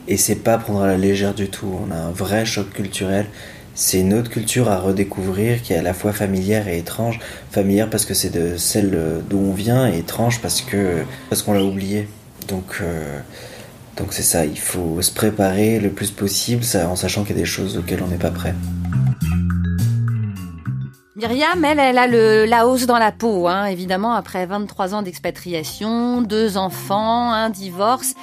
et 0.08 0.16
c'est 0.16 0.36
pas 0.36 0.56
prendre 0.58 0.82
à 0.82 0.86
la 0.86 0.96
légère 0.96 1.34
du 1.34 1.48
tout. 1.48 1.72
On 1.86 1.90
a 1.92 1.96
un 1.96 2.10
vrai 2.10 2.44
choc 2.46 2.70
culturel. 2.70 3.26
C'est 3.74 4.00
une 4.00 4.14
autre 4.14 4.30
culture 4.30 4.68
à 4.68 4.78
redécouvrir 4.78 5.62
qui 5.62 5.72
est 5.72 5.76
à 5.76 5.82
la 5.82 5.94
fois 5.94 6.12
familière 6.12 6.68
et 6.68 6.78
étrange. 6.78 7.18
Familière 7.50 7.88
parce 7.88 8.04
que 8.04 8.14
c'est 8.14 8.30
de 8.30 8.56
celle 8.56 9.22
d'où 9.28 9.38
on 9.38 9.52
vient, 9.52 9.88
et 9.90 9.98
étrange 9.98 10.40
parce 10.40 10.60
que 10.60 11.04
parce 11.28 11.42
qu'on 11.42 11.52
l'a 11.52 11.64
oublié. 11.64 12.08
Donc 12.48 12.80
euh, 12.82 13.20
donc 13.96 14.12
c'est 14.12 14.22
ça, 14.22 14.44
il 14.46 14.58
faut 14.58 15.02
se 15.02 15.12
préparer 15.12 15.78
le 15.78 15.90
plus 15.90 16.10
possible 16.10 16.64
en 16.74 16.96
sachant 16.96 17.22
qu'il 17.22 17.36
y 17.36 17.38
a 17.38 17.42
des 17.42 17.46
choses 17.46 17.76
auxquelles 17.76 18.02
on 18.02 18.08
n'est 18.08 18.16
pas 18.16 18.30
prêt. 18.30 18.54
Myriam, 21.16 21.62
elle, 21.66 21.78
elle 21.78 21.98
a 21.98 22.06
le 22.06 22.46
Laos 22.46 22.86
dans 22.86 22.96
la 22.96 23.12
peau, 23.12 23.46
hein, 23.46 23.66
évidemment, 23.66 24.14
après 24.14 24.46
23 24.46 24.94
ans 24.94 25.02
d'expatriation, 25.02 26.22
deux 26.22 26.56
enfants, 26.56 27.30
un 27.30 27.50
divorce. 27.50 28.14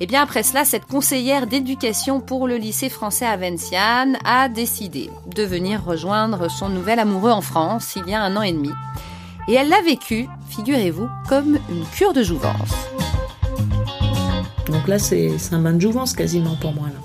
Et 0.00 0.06
bien 0.06 0.22
après 0.22 0.44
cela, 0.44 0.64
cette 0.64 0.84
conseillère 0.84 1.48
d'éducation 1.48 2.20
pour 2.20 2.46
le 2.46 2.56
lycée 2.56 2.88
français 2.88 3.26
à 3.26 3.36
Vinciane 3.36 4.16
a 4.24 4.48
décidé 4.48 5.10
de 5.26 5.42
venir 5.42 5.84
rejoindre 5.84 6.48
son 6.48 6.68
nouvel 6.68 7.00
amoureux 7.00 7.32
en 7.32 7.40
France 7.40 7.94
il 7.96 8.08
y 8.08 8.14
a 8.14 8.22
un 8.22 8.36
an 8.36 8.42
et 8.42 8.52
demi. 8.52 8.70
Et 9.48 9.54
elle 9.54 9.68
l'a 9.68 9.82
vécu, 9.82 10.28
figurez-vous, 10.50 11.08
comme 11.28 11.58
une 11.68 11.84
cure 11.96 12.12
de 12.12 12.22
jouvence. 12.22 12.70
Donc 14.66 14.86
là, 14.86 15.00
c'est 15.00 15.36
c'est 15.38 15.54
un 15.54 15.58
bain 15.58 15.72
de 15.72 15.80
jouvence 15.80 16.12
quasiment 16.12 16.54
pour 16.56 16.72
moi. 16.72 16.88
Là. 16.88 17.00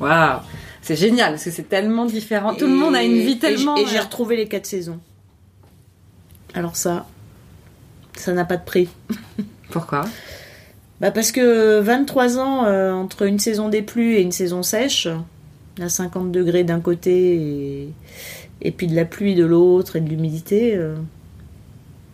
Waouh 0.00 0.40
C'est 0.82 0.96
génial, 0.96 1.30
parce 1.30 1.44
que 1.44 1.50
c'est 1.50 1.68
tellement 1.68 2.04
différent. 2.04 2.54
Tout 2.54 2.66
le 2.66 2.74
monde 2.74 2.94
a 2.94 3.02
une 3.02 3.20
vie 3.20 3.38
tellement... 3.38 3.76
Et 3.76 3.86
j'ai 3.86 4.00
retrouvé 4.00 4.36
les 4.36 4.48
quatre 4.48 4.66
saisons. 4.66 5.00
Alors 6.52 6.76
ça, 6.76 7.06
ça 8.16 8.32
n'a 8.32 8.44
pas 8.44 8.58
de 8.58 8.64
prix. 8.64 8.88
Pourquoi? 9.70 10.04
Bah 11.04 11.10
parce 11.10 11.32
que 11.32 11.80
23 11.80 12.38
ans 12.38 12.64
euh, 12.64 12.90
entre 12.90 13.26
une 13.26 13.38
saison 13.38 13.68
des 13.68 13.82
pluies 13.82 14.14
et 14.14 14.22
une 14.22 14.32
saison 14.32 14.62
sèche, 14.62 15.06
à 15.78 15.90
50 15.90 16.32
degrés 16.32 16.64
d'un 16.64 16.80
côté 16.80 17.90
et, 18.62 18.70
puis 18.70 18.86
de 18.86 18.96
la 18.96 19.04
pluie 19.04 19.34
de 19.34 19.44
l'autre 19.44 19.96
et 19.96 20.00
de 20.00 20.08
l'humidité, 20.08 20.74
euh, 20.74 20.94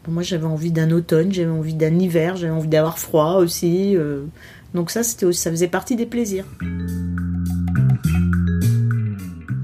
moi 0.08 0.24
j'avais 0.24 0.46
envie 0.46 0.72
d'un 0.72 0.90
automne, 0.90 1.32
j'avais 1.32 1.52
envie 1.52 1.74
d'un 1.74 1.96
hiver, 1.96 2.34
j'avais 2.34 2.52
envie 2.52 2.66
d'avoir 2.66 2.98
froid 2.98 3.34
aussi. 3.34 3.96
euh, 3.96 4.24
donc 4.74 4.90
ça, 4.90 5.04
c'était 5.04 5.32
ça 5.34 5.52
faisait 5.52 5.68
partie 5.68 5.94
des 5.94 6.06
plaisirs. 6.06 6.46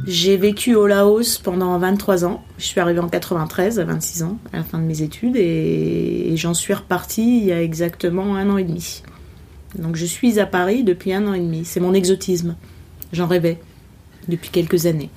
J'ai 0.07 0.37
vécu 0.37 0.77
au 0.77 0.87
Laos 0.87 1.39
pendant 1.39 1.77
23 1.81 2.25
ans. 2.25 2.45
Je 2.59 2.65
suis 2.67 2.79
arrivée 2.79 3.01
en 3.01 3.09
93, 3.09 3.81
à 3.81 3.85
26 3.85 4.23
ans, 4.23 4.39
à 4.53 4.59
la 4.59 4.63
fin 4.63 4.79
de 4.79 4.85
mes 4.85 5.03
études, 5.03 5.35
et, 5.35 6.33
et 6.33 6.37
j'en 6.37 6.55
suis 6.55 6.75
repartie 6.75 7.39
il 7.39 7.45
y 7.45 7.51
a 7.51 7.61
exactement 7.61 8.37
un 8.37 8.49
an 8.51 8.57
et 8.57 8.63
demi. 8.63 9.03
Donc 9.75 9.97
je 9.97 10.07
suis 10.07 10.39
à 10.39 10.47
Paris 10.47 10.85
depuis 10.85 11.13
un 11.13 11.27
an 11.27 11.35
et 11.35 11.41
demi. 11.41 11.65
C'est 11.65 11.81
mon 11.81 11.95
exotisme. 11.95 12.57
J'en 13.13 13.27
rêvais 13.27 13.59
depuis 14.29 14.51
quelques 14.51 14.87
années. 14.87 15.11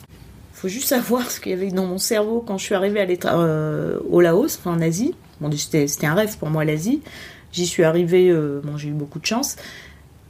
faut 0.54 0.68
juste 0.68 0.88
savoir 0.88 1.30
ce 1.32 1.40
qu'il 1.40 1.52
y 1.52 1.56
avait 1.56 1.72
dans 1.72 1.86
mon 1.86 1.98
cerveau 1.98 2.44
quand 2.46 2.58
je 2.58 2.66
suis 2.66 2.76
arrivée 2.76 3.02
à 3.24 3.40
euh, 3.40 4.00
au 4.10 4.22
Laos, 4.22 4.60
en 4.66 4.82
Asie. 4.82 5.16
C'était 5.56 6.08
un 6.08 6.16
rêve 6.16 6.38
pour 6.38 6.50
moi 6.50 6.66
l'Asie. 6.66 7.02
J'y 7.52 7.66
suis 7.66 7.84
arrivée, 7.84 8.30
euh, 8.30 8.62
bon, 8.64 8.78
j'ai 8.78 8.90
eu 8.90 8.94
beaucoup 8.94 9.20
de 9.20 9.26
chance. 9.26 9.56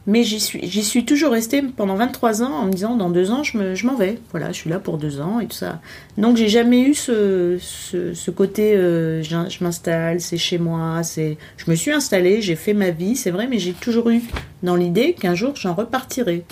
Mais 0.09 0.23
j'y 0.23 0.39
suis, 0.39 0.59
j'y 0.67 0.83
suis 0.83 1.05
toujours 1.05 1.33
restée 1.33 1.61
pendant 1.61 1.93
23 1.93 2.41
ans 2.41 2.51
en 2.51 2.65
me 2.65 2.71
disant 2.71 2.95
dans 2.95 3.11
deux 3.11 3.29
ans 3.29 3.43
je, 3.43 3.59
me- 3.59 3.75
je 3.75 3.85
m'en 3.85 3.95
vais. 3.95 4.17
Voilà, 4.31 4.47
je 4.47 4.53
suis 4.57 4.69
là 4.69 4.79
pour 4.79 4.97
deux 4.97 5.21
ans 5.21 5.39
et 5.39 5.45
tout 5.45 5.55
ça. 5.55 5.81
Donc 6.17 6.35
j'ai 6.35 6.47
jamais 6.49 6.81
eu 6.81 6.95
ce, 6.95 7.59
ce, 7.61 8.31
côté 8.31 8.75
euh, 8.75 9.21
je, 9.21 9.63
m'installe, 9.63 10.19
c'est 10.19 10.37
chez 10.37 10.57
moi, 10.57 11.03
c'est. 11.03 11.37
Je 11.57 11.69
me 11.69 11.75
suis 11.75 11.91
installée, 11.91 12.41
j'ai 12.41 12.55
fait 12.55 12.73
ma 12.73 12.89
vie, 12.89 13.15
c'est 13.15 13.29
vrai, 13.29 13.45
mais 13.45 13.59
j'ai 13.59 13.73
toujours 13.73 14.09
eu 14.09 14.23
dans 14.63 14.75
l'idée 14.75 15.13
qu'un 15.13 15.35
jour 15.35 15.53
j'en 15.55 15.75
repartirai. 15.75 16.43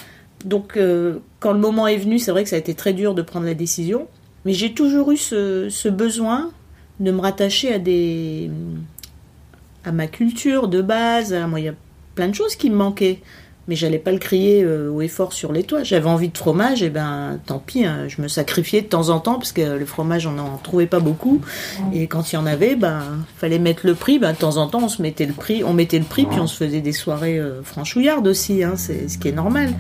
Donc 0.46 0.78
euh, 0.78 1.18
quand 1.40 1.52
le 1.52 1.60
moment 1.60 1.88
est 1.88 1.98
venu, 1.98 2.20
c'est 2.20 2.30
vrai 2.30 2.44
que 2.44 2.50
ça 2.52 2.58
a 2.58 2.60
été 2.60 2.76
très 2.76 2.94
dur 2.94 3.16
de 3.16 3.24
prendre 3.24 3.48
la 3.48 3.56
décision, 3.56 4.08
mais 4.46 4.54
j'ai 4.54 4.76
toujours 4.76 5.12
eu 5.12 5.18
ce, 5.18 5.68
ce 5.72 5.90
besoin 5.90 6.52
de 7.00 7.12
me 7.12 7.22
rattacher 7.22 7.74
à 7.74 7.80
des 7.80 8.52
à 9.84 9.92
ma 9.92 10.06
culture 10.06 10.68
de 10.68 10.84
base. 10.84 11.34
Moi, 11.48 11.60
il 11.60 11.66
y 11.66 11.70
a 11.70 11.74
plein 12.14 12.28
de 12.28 12.36
choses 12.36 12.56
qui 12.56 12.70
me 12.70 12.76
manquaient 12.76 13.20
mais 13.68 13.76
j'allais 13.76 14.00
pas 14.00 14.12
le 14.12 14.18
crier 14.18 14.64
euh, 14.64 14.90
haut 14.90 15.02
et 15.02 15.08
fort 15.08 15.34
sur 15.34 15.52
les 15.52 15.64
toits. 15.64 15.84
J'avais 15.84 16.10
envie 16.10 16.30
de 16.30 16.38
fromage, 16.38 16.84
et 16.84 16.90
ben 16.90 17.40
tant 17.46 17.60
pis, 17.60 17.86
hein, 17.86 18.08
je 18.08 18.22
me 18.22 18.28
sacrifiais 18.28 18.82
de 18.82 18.88
temps 18.88 19.10
en 19.10 19.20
temps 19.20 19.36
parce 19.36 19.52
que 19.52 19.62
le 19.62 19.86
fromage 19.86 20.26
on 20.28 20.32
n'en 20.32 20.58
trouvait 20.58 20.88
pas 20.88 21.00
beaucoup. 21.00 21.42
Et 21.94 22.08
quand 22.08 22.32
il 22.32 22.36
y 22.36 22.38
en 22.38 22.46
avait, 22.46 22.76
ben 22.76 23.02
fallait 23.38 23.60
mettre 23.60 23.86
le 23.86 23.96
prix. 23.96 24.20
Ben 24.20 24.34
de 24.34 24.38
temps 24.38 24.58
en 24.58 24.68
temps 24.68 24.84
on 24.84 24.90
se 24.90 25.02
mettait 25.02 25.26
le 25.26 25.34
prix, 25.34 25.64
on 25.64 25.74
mettait 25.74 26.00
le 26.00 26.06
prix, 26.06 26.26
puis 26.26 26.40
on 26.40 26.48
se 26.48 26.56
faisait 26.58 26.82
des 26.82 26.94
soirées 26.94 27.40
euh, 27.40 27.62
franchouillardes 27.64 28.28
aussi, 28.28 28.64
hein, 28.64 28.74
c'est 28.76 29.08
ce 29.08 29.18
qui 29.18 29.28
est 29.30 29.34
normal. 29.34 29.74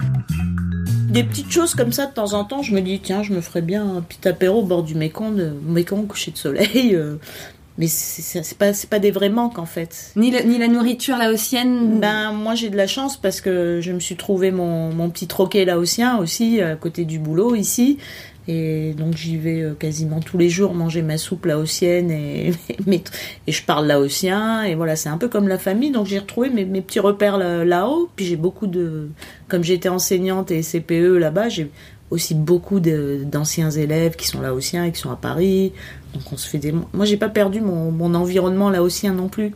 Des 1.09 1.23
petites 1.23 1.51
choses 1.51 1.73
comme 1.73 1.93
ça 1.93 2.05
de 2.05 2.13
temps 2.13 2.33
en 2.33 2.43
temps, 2.43 2.61
je 2.61 2.75
me 2.75 2.81
dis 2.81 2.99
tiens, 2.99 3.23
je 3.23 3.33
me 3.33 3.41
ferais 3.41 3.61
bien 3.61 3.97
un 3.97 4.01
petit 4.01 4.27
apéro 4.27 4.59
au 4.59 4.65
bord 4.65 4.83
du 4.83 4.93
Mékong, 4.93 5.39
euh, 5.39 5.51
Mékong 5.65 6.05
coucher 6.05 6.31
de 6.31 6.37
soleil. 6.37 6.93
euh, 6.93 7.15
mais 7.77 7.87
c'est 7.87 8.57
pas 8.57 8.73
c'est 8.73 8.89
pas 8.89 8.99
des 8.99 9.11
vrais 9.11 9.29
manques 9.29 9.59
en 9.59 9.65
fait. 9.65 10.11
Ni, 10.15 10.31
le- 10.31 10.41
ni 10.43 10.57
la 10.57 10.67
nourriture 10.67 11.17
laotienne 11.17 11.99
Ben 11.99 12.31
moi 12.31 12.55
j'ai 12.55 12.69
de 12.69 12.77
la 12.77 12.87
chance 12.87 13.17
parce 13.17 13.39
que 13.41 13.79
je 13.81 13.91
me 13.91 13.99
suis 13.99 14.15
trouvé 14.15 14.51
mon, 14.51 14.91
mon 14.93 15.09
petit 15.09 15.27
troquet 15.27 15.63
laotien 15.65 16.17
aussi 16.17 16.61
à 16.61 16.75
côté 16.75 17.05
du 17.05 17.19
boulot 17.19 17.55
ici. 17.55 17.97
Et 18.49 18.93
donc 18.97 19.17
j'y 19.17 19.35
vais 19.35 19.61
euh, 19.61 19.73
quasiment 19.73 20.21
tous 20.21 20.37
les 20.37 20.47
jours 20.49 20.73
manger 20.73 21.01
ma 21.01 21.17
soupe 21.17 21.45
laotienne 21.45 22.09
et 22.11 22.53
mes- 22.87 23.03
et 23.45 23.51
je 23.51 23.61
parle 23.63 23.87
laotien. 23.87 24.63
Et 24.63 24.73
voilà 24.75 24.95
c'est 24.95 25.09
un 25.09 25.17
peu 25.17 25.27
comme 25.27 25.47
la 25.49 25.57
famille. 25.57 25.91
Donc 25.91 26.07
j'ai 26.07 26.19
retrouvé 26.19 26.49
mes, 26.49 26.63
mes 26.65 26.81
petits 26.81 26.99
repères 27.01 27.37
là- 27.37 27.65
là-haut. 27.65 28.09
Puis 28.15 28.25
j'ai 28.25 28.37
beaucoup 28.37 28.67
de 28.67 29.09
comme 29.49 29.63
j'étais 29.63 29.89
enseignante 29.89 30.49
et 30.51 30.61
CPE 30.61 31.17
là-bas 31.19 31.49
j'ai 31.49 31.69
aussi 32.09 32.35
beaucoup 32.35 32.79
d'anciens 32.79 33.69
élèves 33.69 34.15
qui 34.15 34.27
sont 34.27 34.39
laotiens 34.39 34.85
et 34.85 34.93
qui 34.93 34.99
sont 35.01 35.11
à 35.11 35.17
Paris 35.17 35.73
donc 36.17 36.33
on 36.33 36.37
se 36.37 36.47
fait 36.47 36.57
des 36.57 36.71
moi 36.71 37.05
j'ai 37.05 37.17
pas 37.17 37.29
perdu 37.29 37.61
mon, 37.61 37.91
mon 37.91 38.13
environnement 38.15 38.69
laotien 38.69 39.13
non 39.13 39.29
plus 39.29 39.53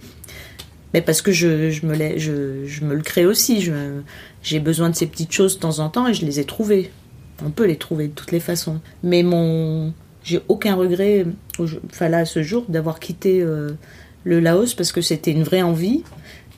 mais 0.94 1.01
parce 1.01 1.22
que 1.22 1.32
je, 1.32 1.70
je, 1.70 1.86
me, 1.86 1.96
je, 2.18 2.65
je 2.65 2.84
me 2.84 2.94
le 2.96 3.01
crée 3.01 3.25
aussi. 3.25 3.70
J'ai 4.44 4.60
besoin 4.60 4.89
de 4.89 4.96
ces 4.96 5.08
petites 5.08 5.32
choses 5.32 5.56
de 5.56 5.62
temps 5.62 5.80
en 5.80 5.89
temps 5.89 6.08
et 6.08 6.13
je 6.13 6.25
les 6.25 6.39
ai 6.39 6.44
trouvées. 6.44 6.91
On 7.46 7.50
peut 7.50 7.65
les 7.65 7.77
trouver 7.77 8.08
de 8.08 8.13
toutes 8.13 8.32
les 8.32 8.39
façons. 8.39 8.82
Mais 9.03 9.24
mon, 9.24 9.94
j'ai 10.24 10.41
aucun 10.48 10.75
regret, 10.75 11.25
enfin 11.60 12.10
là, 12.10 12.20
à 12.20 12.25
ce 12.25 12.44
jour, 12.44 12.65
d'avoir 12.68 13.00
quitté 13.00 13.41
euh, 13.41 13.72
le 14.24 14.39
Laos 14.39 14.74
parce 14.74 14.91
que 14.91 15.01
c'était 15.01 15.32
une 15.32 15.44
vraie 15.44 15.62
envie 15.62 16.03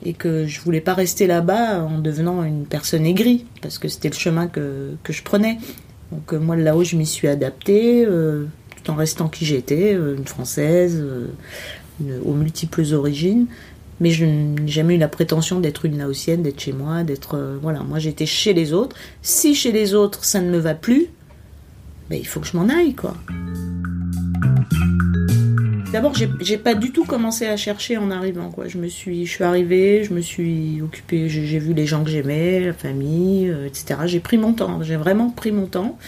et 0.05 0.13
que 0.13 0.45
je 0.45 0.59
voulais 0.59 0.81
pas 0.81 0.93
rester 0.93 1.27
là-bas 1.27 1.81
en 1.81 1.99
devenant 1.99 2.43
une 2.43 2.65
personne 2.65 3.05
aigrie 3.05 3.45
parce 3.61 3.77
que 3.77 3.87
c'était 3.87 4.09
le 4.09 4.15
chemin 4.15 4.47
que, 4.47 4.95
que 5.03 5.13
je 5.13 5.23
prenais. 5.23 5.59
Donc 6.11 6.33
euh, 6.33 6.39
moi, 6.39 6.55
le 6.55 6.63
Laos, 6.63 6.83
je 6.83 6.97
m'y 6.97 7.05
suis 7.05 7.27
adaptée 7.27 8.03
euh, 8.05 8.45
en 8.89 8.95
restant 8.95 9.27
qui 9.27 9.45
j'étais, 9.45 9.93
euh, 9.93 10.15
une 10.17 10.25
française, 10.25 11.01
euh, 11.01 11.27
aux 12.23 12.33
multiples 12.33 12.93
origines. 12.93 13.47
Mais 13.99 14.09
je 14.09 14.25
n'ai 14.25 14.67
jamais 14.67 14.95
eu 14.95 14.97
la 14.97 15.07
prétention 15.07 15.59
d'être 15.59 15.85
une 15.85 15.97
laotienne, 15.97 16.41
d'être 16.41 16.59
chez 16.59 16.73
moi, 16.73 17.03
d'être. 17.03 17.35
euh, 17.35 17.57
voilà, 17.61 17.81
moi 17.81 17.99
j'étais 17.99 18.25
chez 18.25 18.53
les 18.53 18.73
autres. 18.73 18.95
Si 19.21 19.55
chez 19.55 19.71
les 19.71 19.93
autres 19.93 20.25
ça 20.25 20.41
ne 20.41 20.49
me 20.49 20.57
va 20.57 20.73
plus, 20.73 21.07
ben, 22.09 22.17
il 22.19 22.27
faut 22.27 22.39
que 22.39 22.47
je 22.47 22.57
m'en 22.57 22.67
aille, 22.69 22.95
quoi. 22.95 23.15
D'abord, 25.93 26.13
j'ai 26.41 26.57
pas 26.57 26.73
du 26.73 26.91
tout 26.91 27.05
commencé 27.05 27.45
à 27.45 27.55
chercher 27.55 27.97
en 27.97 28.09
arrivant, 28.09 28.49
quoi. 28.49 28.67
Je 28.67 28.79
me 28.79 28.87
suis, 28.87 29.27
je 29.27 29.31
suis 29.31 29.43
arrivée, 29.43 30.03
je 30.03 30.11
me 30.11 30.21
suis 30.21 30.81
occupée, 30.81 31.29
j'ai 31.29 31.59
vu 31.59 31.73
les 31.73 31.85
gens 31.85 32.03
que 32.03 32.09
j'aimais, 32.09 32.61
la 32.61 32.73
famille, 32.73 33.55
etc. 33.67 33.99
J'ai 34.07 34.19
pris 34.19 34.39
mon 34.39 34.53
temps, 34.53 34.81
j'ai 34.81 34.95
vraiment 34.95 35.29
pris 35.29 35.51
mon 35.51 35.67
temps. 35.67 35.99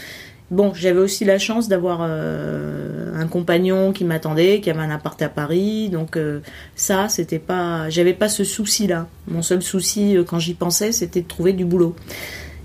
Bon, 0.51 0.73
j'avais 0.75 0.99
aussi 0.99 1.25
la 1.25 1.39
chance 1.39 1.67
d'avoir 1.67 1.99
euh, 2.01 3.19
un 3.19 3.25
compagnon 3.27 3.91
qui 3.91 4.05
m'attendait, 4.05 4.61
qui 4.61 4.69
avait 4.69 4.81
un 4.81 4.91
appart 4.91 5.19
à 5.23 5.29
Paris, 5.29 5.89
donc 5.89 6.17
euh, 6.17 6.39
ça, 6.75 7.09
c'était 7.09 7.39
pas, 7.39 7.89
j'avais 7.89 8.13
pas 8.13 8.29
ce 8.29 8.43
souci-là. 8.43 9.07
Mon 9.27 9.41
seul 9.41 9.63
souci, 9.63 10.15
euh, 10.15 10.23
quand 10.23 10.37
j'y 10.37 10.53
pensais, 10.53 10.91
c'était 10.91 11.21
de 11.21 11.27
trouver 11.27 11.53
du 11.53 11.65
boulot. 11.65 11.95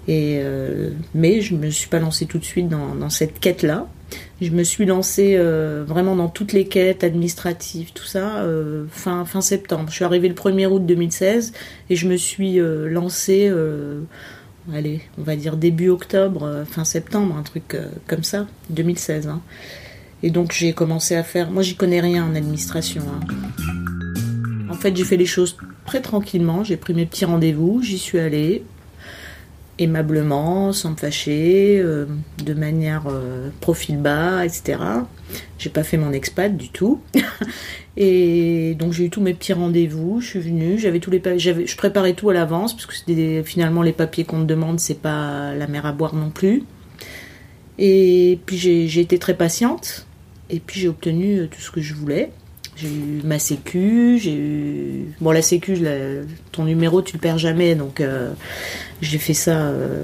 Et 0.08 0.42
mais 1.14 1.40
je 1.40 1.54
me 1.54 1.70
suis 1.70 1.88
pas 1.88 2.00
lancée 2.00 2.26
tout 2.26 2.38
de 2.38 2.44
suite 2.44 2.68
dans, 2.68 3.10
cette 3.10 3.38
quête-là. 3.38 3.86
Je 4.40 4.50
me 4.50 4.64
suis 4.64 4.84
lancée 4.84 5.38
vraiment 5.86 6.16
dans 6.16 6.28
toutes 6.28 6.52
les 6.52 6.66
quêtes 6.66 7.04
administratives, 7.04 7.92
tout 7.92 8.06
ça, 8.06 8.44
fin, 8.90 9.24
fin 9.24 9.40
septembre. 9.40 9.84
Je 9.90 9.96
suis 9.96 10.04
arrivée 10.04 10.26
le 10.26 10.34
1er 10.34 10.66
août 10.66 10.84
2016 10.84 11.52
et 11.90 11.96
je 11.96 12.08
me 12.08 12.16
suis 12.16 12.58
lancée, 12.58 13.52
allez, 14.72 15.00
on 15.18 15.22
va 15.22 15.36
dire 15.36 15.56
début 15.56 15.88
octobre, 15.88 16.44
euh, 16.44 16.64
fin 16.64 16.84
septembre, 16.84 17.36
un 17.36 17.42
truc 17.42 17.74
euh, 17.74 17.88
comme 18.06 18.22
ça, 18.24 18.46
2016. 18.70 19.28
hein. 19.28 19.40
Et 20.22 20.30
donc 20.30 20.52
j'ai 20.52 20.72
commencé 20.72 21.16
à 21.16 21.22
faire. 21.22 21.50
Moi, 21.50 21.62
j'y 21.62 21.76
connais 21.76 22.00
rien 22.00 22.24
en 22.24 22.34
administration. 22.34 23.02
hein. 23.08 23.20
En 24.68 24.74
fait, 24.74 24.94
j'ai 24.96 25.04
fait 25.04 25.16
les 25.16 25.26
choses 25.26 25.56
très 25.86 26.00
tranquillement. 26.00 26.62
J'ai 26.64 26.76
pris 26.76 26.94
mes 26.94 27.06
petits 27.06 27.24
rendez-vous, 27.24 27.82
j'y 27.82 27.98
suis 27.98 28.18
allée 28.18 28.62
aimablement, 29.80 30.72
sans 30.72 30.90
me 30.90 30.96
fâcher, 30.96 31.80
euh, 31.80 32.06
de 32.44 32.54
manière 32.54 33.04
euh, 33.08 33.48
profil 33.60 33.98
bas, 33.98 34.44
etc. 34.44 34.78
J'ai 35.58 35.70
pas 35.70 35.82
fait 35.82 35.96
mon 35.96 36.12
expat 36.12 36.54
du 36.54 36.68
tout. 36.68 37.00
Et 37.96 38.76
donc 38.78 38.92
j'ai 38.92 39.06
eu 39.06 39.10
tous 39.10 39.20
mes 39.20 39.34
petits 39.34 39.52
rendez-vous, 39.52 40.20
je 40.20 40.26
suis 40.26 40.40
venue, 40.40 40.78
j'avais 40.78 41.00
tous 41.00 41.10
les 41.10 41.20
j'avais 41.38 41.66
je 41.66 41.76
préparais 41.76 42.12
tout 42.12 42.30
à 42.30 42.34
l'avance 42.34 42.74
parce 42.74 42.86
que 42.86 43.42
finalement 43.42 43.82
les 43.82 43.92
papiers 43.92 44.24
qu'on 44.24 44.40
te 44.40 44.46
demande, 44.46 44.78
c'est 44.78 45.00
pas 45.00 45.54
la 45.54 45.66
mer 45.66 45.86
à 45.86 45.92
boire 45.92 46.14
non 46.14 46.30
plus. 46.30 46.62
Et 47.78 48.38
puis 48.46 48.58
j'ai 48.58 48.86
j'ai 48.86 49.00
été 49.00 49.18
très 49.18 49.34
patiente 49.34 50.06
et 50.50 50.60
puis 50.60 50.80
j'ai 50.80 50.88
obtenu 50.88 51.40
euh, 51.40 51.46
tout 51.46 51.60
ce 51.60 51.70
que 51.70 51.80
je 51.80 51.94
voulais. 51.94 52.30
J'ai 52.80 52.88
eu 52.88 53.20
ma 53.24 53.38
sécu, 53.38 54.18
j'ai 54.18 54.34
eu 54.34 55.04
bon 55.20 55.32
la 55.32 55.42
sécu, 55.42 55.74
la- 55.74 56.22
ton 56.52 56.64
numéro 56.64 57.02
tu 57.02 57.14
le 57.14 57.20
perds 57.20 57.38
jamais 57.38 57.74
donc 57.74 58.00
euh, 58.00 58.30
j'ai 59.02 59.18
fait 59.18 59.34
ça. 59.34 59.58
euh, 59.68 60.02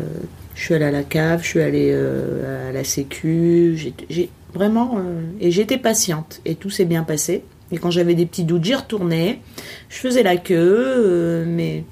je 0.55 0.63
suis 0.63 0.75
allée 0.75 0.85
à 0.87 0.91
la 0.91 1.03
cave, 1.03 1.43
je 1.43 1.49
suis 1.49 1.61
allée 1.61 1.91
euh, 1.93 2.69
à 2.71 2.73
la 2.73 2.85
sécu. 2.85 3.77
j'ai- 4.11 4.31
Vraiment. 4.55 4.99
et 5.41 5.51
j'étais 5.51 5.77
patiente. 5.77 6.41
Et 6.47 6.55
tout 6.55 6.71
s'est 6.71 6.87
bien 6.87 7.03
passé. 7.03 7.43
Et 7.73 7.77
quand 7.79 7.91
j'avais 7.91 8.15
des 8.15 8.25
petits 8.25 8.45
doutes, 8.45 8.65
j'y 8.65 8.75
retournais. 8.75 9.41
Je 9.91 9.97
faisais 9.99 10.23
la 10.23 10.37
queue. 10.39 11.45
mais. 11.47 11.85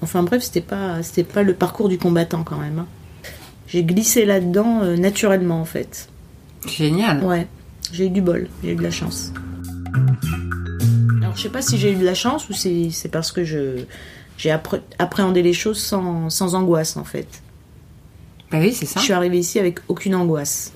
Enfin 0.00 0.22
bref, 0.22 0.42
c'était 0.42 0.60
pas, 0.62 1.00
pas 1.34 1.42
le 1.42 1.52
parcours 1.54 1.88
du 1.90 1.98
combattant 1.98 2.44
quand 2.44 2.56
même. 2.56 2.78
hein. 2.78 2.86
J'ai 3.66 3.82
glissé 3.84 4.24
là-dedans 4.24 4.84
naturellement 4.96 5.60
en 5.60 5.64
fait. 5.66 6.08
Génial. 6.66 7.22
Ouais, 7.22 7.46
j'ai 7.92 8.06
eu 8.06 8.10
du 8.10 8.22
bol, 8.22 8.48
j'ai 8.64 8.72
eu 8.72 8.76
de 8.76 8.82
la 8.82 8.90
chance. 8.90 9.32
Alors 11.20 11.36
je 11.36 11.42
sais 11.42 11.48
pas 11.48 11.62
si 11.62 11.78
j'ai 11.78 11.92
eu 11.92 11.96
de 11.96 12.04
la 12.04 12.14
chance 12.14 12.48
ou 12.48 12.52
si 12.52 12.90
c'est 12.92 13.08
parce 13.08 13.32
que 13.32 13.44
je 13.44 13.84
j'ai 14.36 14.50
appré- 14.50 14.82
appréhendé 14.98 15.42
les 15.42 15.52
choses 15.52 15.78
sans, 15.80 16.30
sans 16.30 16.54
angoisse 16.54 16.96
en 16.96 17.04
fait. 17.04 17.26
Bah 18.50 18.58
oui, 18.60 18.72
c'est 18.72 18.86
ça. 18.86 19.00
Je 19.00 19.04
suis 19.04 19.12
arrivée 19.12 19.38
ici 19.38 19.58
avec 19.58 19.80
aucune 19.88 20.14
angoisse. 20.14 20.72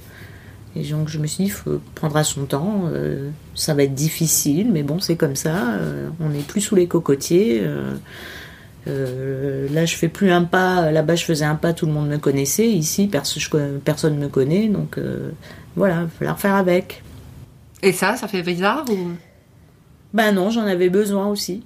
Et 0.75 0.83
donc 0.85 1.09
je 1.09 1.19
me 1.19 1.27
suis 1.27 1.45
dit, 1.45 1.51
il 1.51 1.53
faut 1.53 1.81
prendre 1.95 2.17
à 2.17 2.25
son 2.25 2.45
temps, 2.45 2.85
euh, 2.87 3.31
ça 3.55 3.75
va 3.75 3.83
être 3.85 3.95
difficile, 3.95 4.71
mais 4.73 4.83
bon, 4.83 5.01
c'est 5.01 5.17
comme 5.17 5.37
ça, 5.37 5.75
euh, 5.75 6.09
on 6.19 6.31
n'est 6.31 6.41
plus 6.41 6.63
sous 6.63 6.75
les 6.75 6.87
cocotiers. 6.87 7.63
euh, 8.89 9.69
là, 9.71 9.85
je 9.85 9.95
fais 9.97 10.09
plus 10.09 10.31
un 10.31 10.45
pas, 10.45 10.91
là-bas, 10.91 11.15
je 11.15 11.25
faisais 11.25 11.45
un 11.45 11.55
pas, 11.57 11.73
tout 11.73 11.87
le 11.87 11.93
monde 11.93 12.09
me 12.09 12.17
connaissait, 12.17 12.69
ici, 12.69 13.07
personne 13.09 14.17
me 14.19 14.29
connaît, 14.29 14.69
donc 14.69 14.99
voilà, 15.77 15.95
il 15.95 16.01
va 16.05 16.09
falloir 16.09 16.41
faire 16.41 16.55
avec. 16.55 17.03
Et 17.83 17.93
ça, 17.93 18.17
ça 18.17 18.29
fait 18.29 18.43
bizarre 18.43 18.85
ou? 18.91 19.13
Ben 20.15 20.33
non, 20.33 20.51
j'en 20.51 20.65
avais 20.65 20.91
besoin 20.91 21.27
aussi 21.29 21.63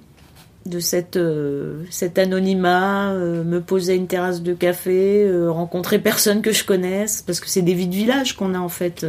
de 0.67 0.79
cette, 0.79 1.17
euh, 1.17 1.83
cet 1.89 2.17
anonymat, 2.17 3.11
euh, 3.11 3.43
me 3.43 3.61
poser 3.61 3.93
à 3.93 3.95
une 3.95 4.07
terrasse 4.07 4.41
de 4.41 4.53
café, 4.53 5.23
euh, 5.23 5.49
rencontrer 5.49 5.99
personne 5.99 6.41
que 6.41 6.51
je 6.51 6.65
connaisse, 6.65 7.21
parce 7.21 7.39
que 7.39 7.49
c'est 7.49 7.61
des 7.61 7.73
vies 7.73 7.87
de 7.87 7.95
village 7.95 8.35
qu'on 8.35 8.53
a 8.53 8.59
en 8.59 8.69
fait, 8.69 9.05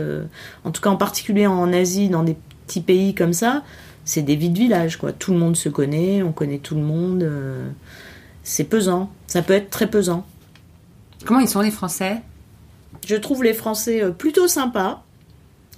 en 0.65 0.71
tout 0.71 0.81
cas 0.81 0.91
en 0.91 0.97
particulier 0.97 1.47
en 1.47 1.73
Asie, 1.73 2.09
dans 2.09 2.23
des 2.23 2.37
petits 2.67 2.81
pays 2.81 3.15
comme 3.15 3.33
ça, 3.33 3.63
c'est 4.05 4.23
des 4.23 4.37
vies 4.37 4.51
de 4.51 4.59
village 4.59 4.97
quoi. 4.97 5.13
Tout 5.13 5.33
le 5.33 5.39
monde 5.39 5.57
se 5.57 5.69
connaît, 5.69 6.23
on 6.23 6.33
connaît 6.33 6.59
tout 6.59 6.75
le 6.75 6.83
monde, 6.83 7.29
c'est 8.45 8.65
pesant, 8.65 9.11
ça 9.27 9.43
peut 9.43 9.55
être 9.55 9.71
très 9.71 9.89
pesant. 9.89 10.25
Comment 11.25 11.41
ils 11.41 11.49
sont 11.49 11.61
les 11.61 11.71
Français? 11.71 12.19
Je 13.07 13.17
trouve 13.17 13.43
les 13.43 13.55
Français 13.55 14.03
plutôt 14.17 14.49
sympas. 14.49 15.05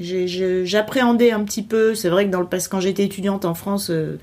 J'appréhendais 0.01 1.31
un 1.31 1.45
petit 1.45 1.63
peu. 1.63 1.95
C'est 1.95 2.09
vrai 2.09 2.27
que 2.27 2.31
dans 2.31 2.41
le 2.41 2.47
passé, 2.47 2.69
quand 2.71 2.81
j'étais 2.81 3.05
étudiante 3.05 3.45
en 3.45 3.55
France, 3.55 3.91
euh, 3.91 4.19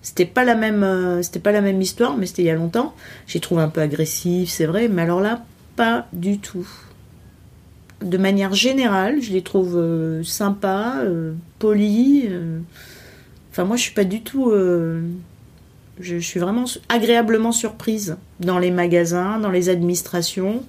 c'était 0.00 0.24
pas 0.24 0.44
la 0.44 0.54
même, 0.54 0.84
euh, 0.84 1.22
c'était 1.22 1.40
pas 1.40 1.52
la 1.52 1.60
même 1.60 1.82
histoire, 1.82 2.16
mais 2.16 2.26
c'était 2.26 2.42
il 2.42 2.46
y 2.46 2.50
a 2.50 2.54
longtemps. 2.54 2.94
J'ai 3.26 3.40
trouvé 3.40 3.62
un 3.62 3.68
peu 3.68 3.80
agressif, 3.80 4.48
c'est 4.48 4.66
vrai, 4.66 4.88
mais 4.88 5.02
alors 5.02 5.20
là, 5.20 5.44
pas 5.74 6.06
du 6.12 6.38
tout. 6.38 6.68
De 8.00 8.16
manière 8.16 8.54
générale, 8.54 9.20
je 9.20 9.32
les 9.32 9.42
trouve 9.42 9.76
euh, 9.76 10.22
sympas, 10.22 11.02
polis. 11.58 12.26
Enfin, 13.50 13.64
moi, 13.64 13.76
je 13.76 13.82
suis 13.82 13.94
pas 13.94 14.04
du 14.04 14.22
tout. 14.22 14.52
je, 15.98 16.16
suis 16.18 16.38
vraiment 16.38 16.66
agréablement 16.88 17.50
surprise 17.50 18.16
dans 18.38 18.60
les 18.60 18.70
magasins, 18.70 19.40
dans 19.40 19.50
les 19.50 19.68
administrations. 19.68 20.62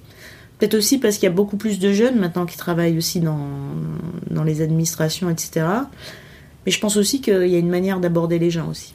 Peut-être 0.60 0.74
aussi 0.74 0.98
parce 0.98 1.14
qu'il 1.14 1.24
y 1.24 1.32
a 1.32 1.34
beaucoup 1.34 1.56
plus 1.56 1.78
de 1.78 1.90
jeunes 1.90 2.18
maintenant 2.18 2.44
qui 2.44 2.58
travaillent 2.58 2.98
aussi 2.98 3.20
dans, 3.20 3.38
les 4.44 4.60
administrations, 4.60 5.30
etc. 5.30 5.64
Mais 6.66 6.72
je 6.72 6.78
pense 6.78 6.98
aussi 6.98 7.22
qu'il 7.22 7.48
y 7.48 7.56
a 7.56 7.58
une 7.58 7.70
manière 7.70 7.98
d'aborder 7.98 8.38
les 8.38 8.50
gens 8.50 8.68
aussi. 8.68 8.92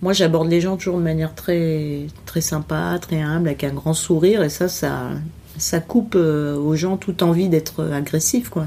Moi, 0.00 0.14
j'aborde 0.14 0.48
les 0.48 0.62
gens 0.62 0.78
toujours 0.78 0.96
de 0.96 1.02
manière 1.02 1.34
très, 1.34 2.06
très 2.24 2.40
sympa, 2.40 2.98
très 3.02 3.20
humble, 3.20 3.48
avec 3.48 3.64
un 3.64 3.74
grand 3.74 3.92
sourire, 3.92 4.42
et 4.42 4.48
ça, 4.48 4.66
ça, 4.68 5.80
coupe 5.80 6.14
euh, 6.16 6.56
aux 6.56 6.74
gens 6.74 6.96
toute 6.96 7.22
envie 7.22 7.50
d'être 7.50 7.84
agressif, 7.84 8.48
quoi. 8.48 8.64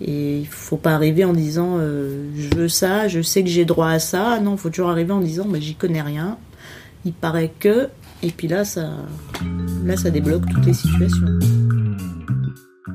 Et 0.00 0.38
il 0.38 0.46
faut 0.46 0.78
pas 0.78 0.94
arriver 0.94 1.26
en 1.26 1.34
disant 1.34 1.76
euh, 1.78 2.30
je 2.38 2.56
veux 2.56 2.68
ça, 2.68 3.08
je 3.08 3.20
sais 3.20 3.42
que 3.42 3.50
j'ai 3.50 3.66
droit 3.66 3.88
à 3.88 3.98
ça. 3.98 4.40
Non, 4.40 4.52
il 4.52 4.58
faut 4.58 4.70
toujours 4.70 4.90
arriver 4.90 5.12
en 5.12 5.20
disant 5.20 5.46
mais 5.48 5.60
j'y 5.60 5.74
connais 5.74 6.02
rien. 6.02 6.38
Il 7.04 7.12
paraît 7.12 7.52
que 7.58 7.88
et 8.22 8.30
puis 8.30 8.48
là 8.48 8.64
ça 8.64 8.90
là 9.84 9.96
ça 9.96 10.10
débloque 10.10 10.42
toutes 10.50 10.66
les 10.66 10.74
situations. 10.74 11.26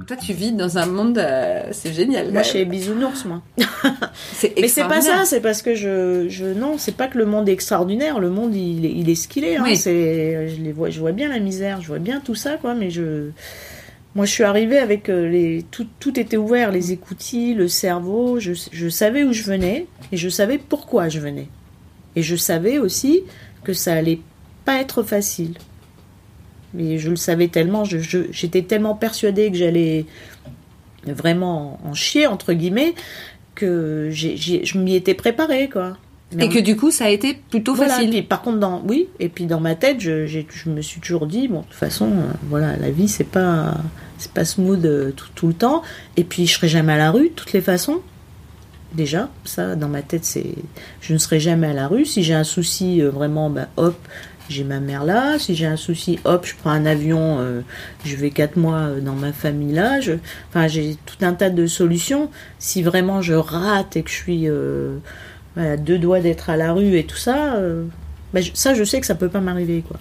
Toi, 0.07 0.17
tu 0.17 0.33
vis 0.33 0.51
dans 0.51 0.77
un 0.77 0.87
monde, 0.87 1.17
euh, 1.19 1.63
c'est 1.71 1.93
génial. 1.93 2.31
Moi, 2.33 2.41
je 2.43 2.49
suis 2.49 2.65
bisounours, 2.65 3.23
moi. 3.25 3.41
Mais 4.57 4.67
c'est 4.67 4.81
pas 4.87 4.99
ça, 5.01 5.23
c'est 5.25 5.39
parce 5.41 5.61
que 5.61 5.73
je, 5.75 6.25
je 6.27 6.45
non, 6.45 6.75
c'est 6.77 6.95
pas 6.95 7.07
que 7.07 7.17
le 7.17 7.25
monde 7.25 7.47
est 7.47 7.53
extraordinaire. 7.53 8.19
Le 8.19 8.29
monde, 8.29 8.53
il, 8.55 8.85
est- 8.85 8.91
il 8.91 9.09
est 9.09 9.15
ce 9.15 9.27
qu'il 9.27 9.45
est. 9.45 9.55
hein. 9.57 9.63
Oui. 9.65 9.77
C'est, 9.77 10.49
je 10.49 10.61
les 10.61 10.71
vois, 10.73 10.89
je 10.89 10.99
vois 10.99 11.11
bien 11.13 11.29
la 11.29 11.39
misère, 11.39 11.81
je 11.81 11.87
vois 11.87 11.99
bien 11.99 12.19
tout 12.19 12.35
ça, 12.35 12.57
quoi. 12.57 12.73
Mais 12.73 12.89
je, 12.89 13.29
moi, 14.15 14.25
je 14.25 14.31
suis 14.31 14.43
arrivée 14.43 14.79
avec 14.79 15.07
euh, 15.07 15.29
les, 15.29 15.63
tout, 15.71 15.87
tout 15.99 16.19
était 16.19 16.37
ouvert, 16.37 16.71
les 16.71 16.91
écoutilles, 16.91 17.53
le 17.53 17.67
cerveau. 17.69 18.39
Je, 18.39 18.51
je 18.71 18.89
savais 18.89 19.23
où 19.23 19.31
je 19.31 19.43
venais 19.43 19.85
et 20.11 20.17
je 20.17 20.27
savais 20.29 20.57
pourquoi 20.57 21.07
je 21.09 21.19
venais. 21.19 21.47
Et 22.17 22.21
je 22.23 22.35
savais 22.35 22.79
aussi 22.79 23.21
que 23.63 23.71
ça 23.73 23.93
allait 23.93 24.19
pas 24.65 24.79
être 24.79 25.03
facile. 25.03 25.55
Mais 26.73 26.97
je 26.97 27.09
le 27.09 27.15
savais 27.17 27.49
tellement, 27.49 27.83
j'étais 27.83 28.61
tellement 28.61 28.95
persuadée 28.95 29.51
que 29.51 29.57
j'allais 29.57 30.05
vraiment 31.05 31.79
en 31.83 31.93
chier 31.93 32.27
entre 32.27 32.53
guillemets 32.53 32.93
que 33.55 34.09
je 34.11 34.77
m'y 34.77 34.95
étais 34.95 35.13
préparée 35.13 35.69
quoi. 35.69 35.97
Mais 36.33 36.45
Et 36.45 36.49
que 36.49 36.59
du 36.59 36.77
coup, 36.77 36.91
ça 36.91 37.05
a 37.05 37.09
été 37.09 37.33
plutôt 37.33 37.75
voilà, 37.75 37.95
facile. 37.95 38.09
puis 38.09 38.21
par 38.21 38.41
contre 38.41 38.59
dans 38.59 38.81
oui 38.87 39.09
et 39.19 39.27
puis 39.27 39.45
dans 39.47 39.59
ma 39.59 39.75
tête 39.75 39.99
je, 39.99 40.25
je 40.27 40.69
me 40.69 40.81
suis 40.81 41.01
toujours 41.01 41.27
dit 41.27 41.49
bon 41.49 41.59
de 41.59 41.65
toute 41.65 41.73
façon 41.73 42.05
euh, 42.05 42.31
voilà 42.47 42.77
la 42.77 42.89
vie 42.89 43.09
c'est 43.09 43.25
pas 43.25 43.75
c'est 44.17 44.31
pas 44.31 44.45
smooth 44.45 44.85
euh, 44.85 45.11
tout, 45.11 45.27
tout 45.35 45.47
le 45.47 45.53
temps 45.53 45.81
et 46.15 46.23
puis 46.23 46.47
je 46.47 46.53
serai 46.53 46.69
jamais 46.69 46.93
à 46.93 46.97
la 46.97 47.11
rue 47.11 47.29
de 47.29 47.33
toutes 47.33 47.51
les 47.51 47.59
façons 47.59 47.99
déjà 48.93 49.29
ça 49.43 49.75
dans 49.75 49.89
ma 49.89 50.01
tête 50.03 50.23
c'est 50.23 50.55
je 51.01 51.11
ne 51.11 51.17
serai 51.17 51.41
jamais 51.41 51.67
à 51.67 51.73
la 51.73 51.89
rue 51.89 52.05
si 52.05 52.23
j'ai 52.23 52.33
un 52.33 52.45
souci 52.45 53.01
euh, 53.01 53.09
vraiment 53.09 53.49
bah, 53.49 53.67
hop 53.75 53.97
j'ai 54.51 54.63
ma 54.63 54.79
mère 54.79 55.03
là 55.03 55.39
si 55.39 55.55
j'ai 55.55 55.65
un 55.65 55.77
souci 55.77 56.19
hop 56.25 56.45
je 56.45 56.53
prends 56.55 56.69
un 56.71 56.85
avion 56.85 57.37
euh, 57.39 57.61
je 58.05 58.15
vais 58.15 58.29
quatre 58.29 58.57
mois 58.57 58.77
euh, 58.79 58.99
dans 59.01 59.15
ma 59.15 59.33
famille 59.33 59.73
là 59.73 59.99
je 60.01 60.13
enfin 60.49 60.67
j'ai 60.67 60.97
tout 61.05 61.17
un 61.25 61.33
tas 61.33 61.49
de 61.49 61.65
solutions 61.67 62.29
si 62.59 62.83
vraiment 62.83 63.21
je 63.21 63.33
rate 63.33 63.95
et 63.97 64.03
que 64.03 64.09
je 64.09 64.15
suis 64.15 64.47
euh, 64.49 64.97
à 65.57 65.77
deux 65.77 65.97
doigts 65.97 66.19
d'être 66.19 66.49
à 66.49 66.57
la 66.57 66.73
rue 66.73 66.97
et 66.97 67.05
tout 67.05 67.17
ça 67.17 67.55
euh, 67.55 67.85
je- 68.35 68.51
ça 68.53 68.73
je 68.73 68.83
sais 68.83 68.99
que 68.99 69.07
ça 69.07 69.15
peut 69.15 69.29
pas 69.29 69.41
m'arriver 69.41 69.83
quoi 69.87 69.97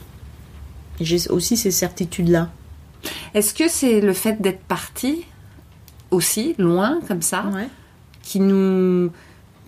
j'ai 1.01 1.17
aussi 1.31 1.57
ces 1.57 1.71
certitudes 1.71 2.29
là 2.29 2.51
Est-ce 3.35 3.55
que 3.55 3.69
c'est 3.69 4.01
le 4.03 4.13
fait 4.13 4.43
d'être 4.43 4.61
parti 4.61 5.25
aussi, 6.11 6.55
loin, 6.59 6.99
comme 7.09 7.23
ça, 7.23 7.45
ouais 7.55 7.69
qui 8.23 8.39
nous. 8.41 9.11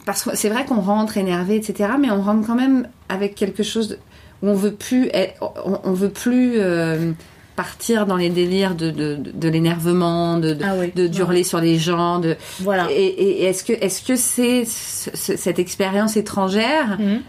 Parce 0.04 0.24
que 0.24 0.36
c'est 0.36 0.50
vrai 0.50 0.66
qu'on 0.66 0.80
rentre 0.80 1.16
énervé, 1.16 1.56
etc., 1.56 1.90
mais 1.98 2.10
on 2.10 2.20
rentre 2.20 2.46
quand 2.46 2.54
même 2.56 2.86
avec 3.08 3.34
quelque 3.34 3.62
chose 3.62 3.88
de- 3.88 3.98
où 4.42 4.48
on 4.48 4.54
veut 4.54 4.72
plus, 4.74 5.08
être- 5.12 5.40
on, 5.64 5.80
on 5.84 5.92
veut 5.92 6.10
plus 6.10 6.54
euh, 6.58 7.12
partir 7.56 8.06
dans 8.06 8.16
les 8.16 8.30
délires 8.30 8.74
de, 8.74 8.90
de, 8.90 9.14
de- 9.16 9.30
de 9.30 9.48
l'énervement, 9.48 10.38
de, 10.38 10.54
de, 10.54 10.64
Ah 10.64 10.74
oui. 10.78 10.90
de 10.94 11.06
d'hurler 11.06 11.44
sur 11.44 11.60
les 11.60 11.78
gens. 11.78 12.18
De... 12.18 12.36
voilà 12.60 12.88
Et, 12.90 13.04
et 13.04 13.44
est-ce 13.44 13.62
que 13.64 13.72
est-ce 13.72 14.02
que 14.02 14.16
c'est 14.16 14.64
ce- 14.64 15.10
ce- 15.14 15.36
cette 15.36 15.58
expérience 15.58 16.16
étrangère 16.16 16.98
Mhm. 16.98 17.20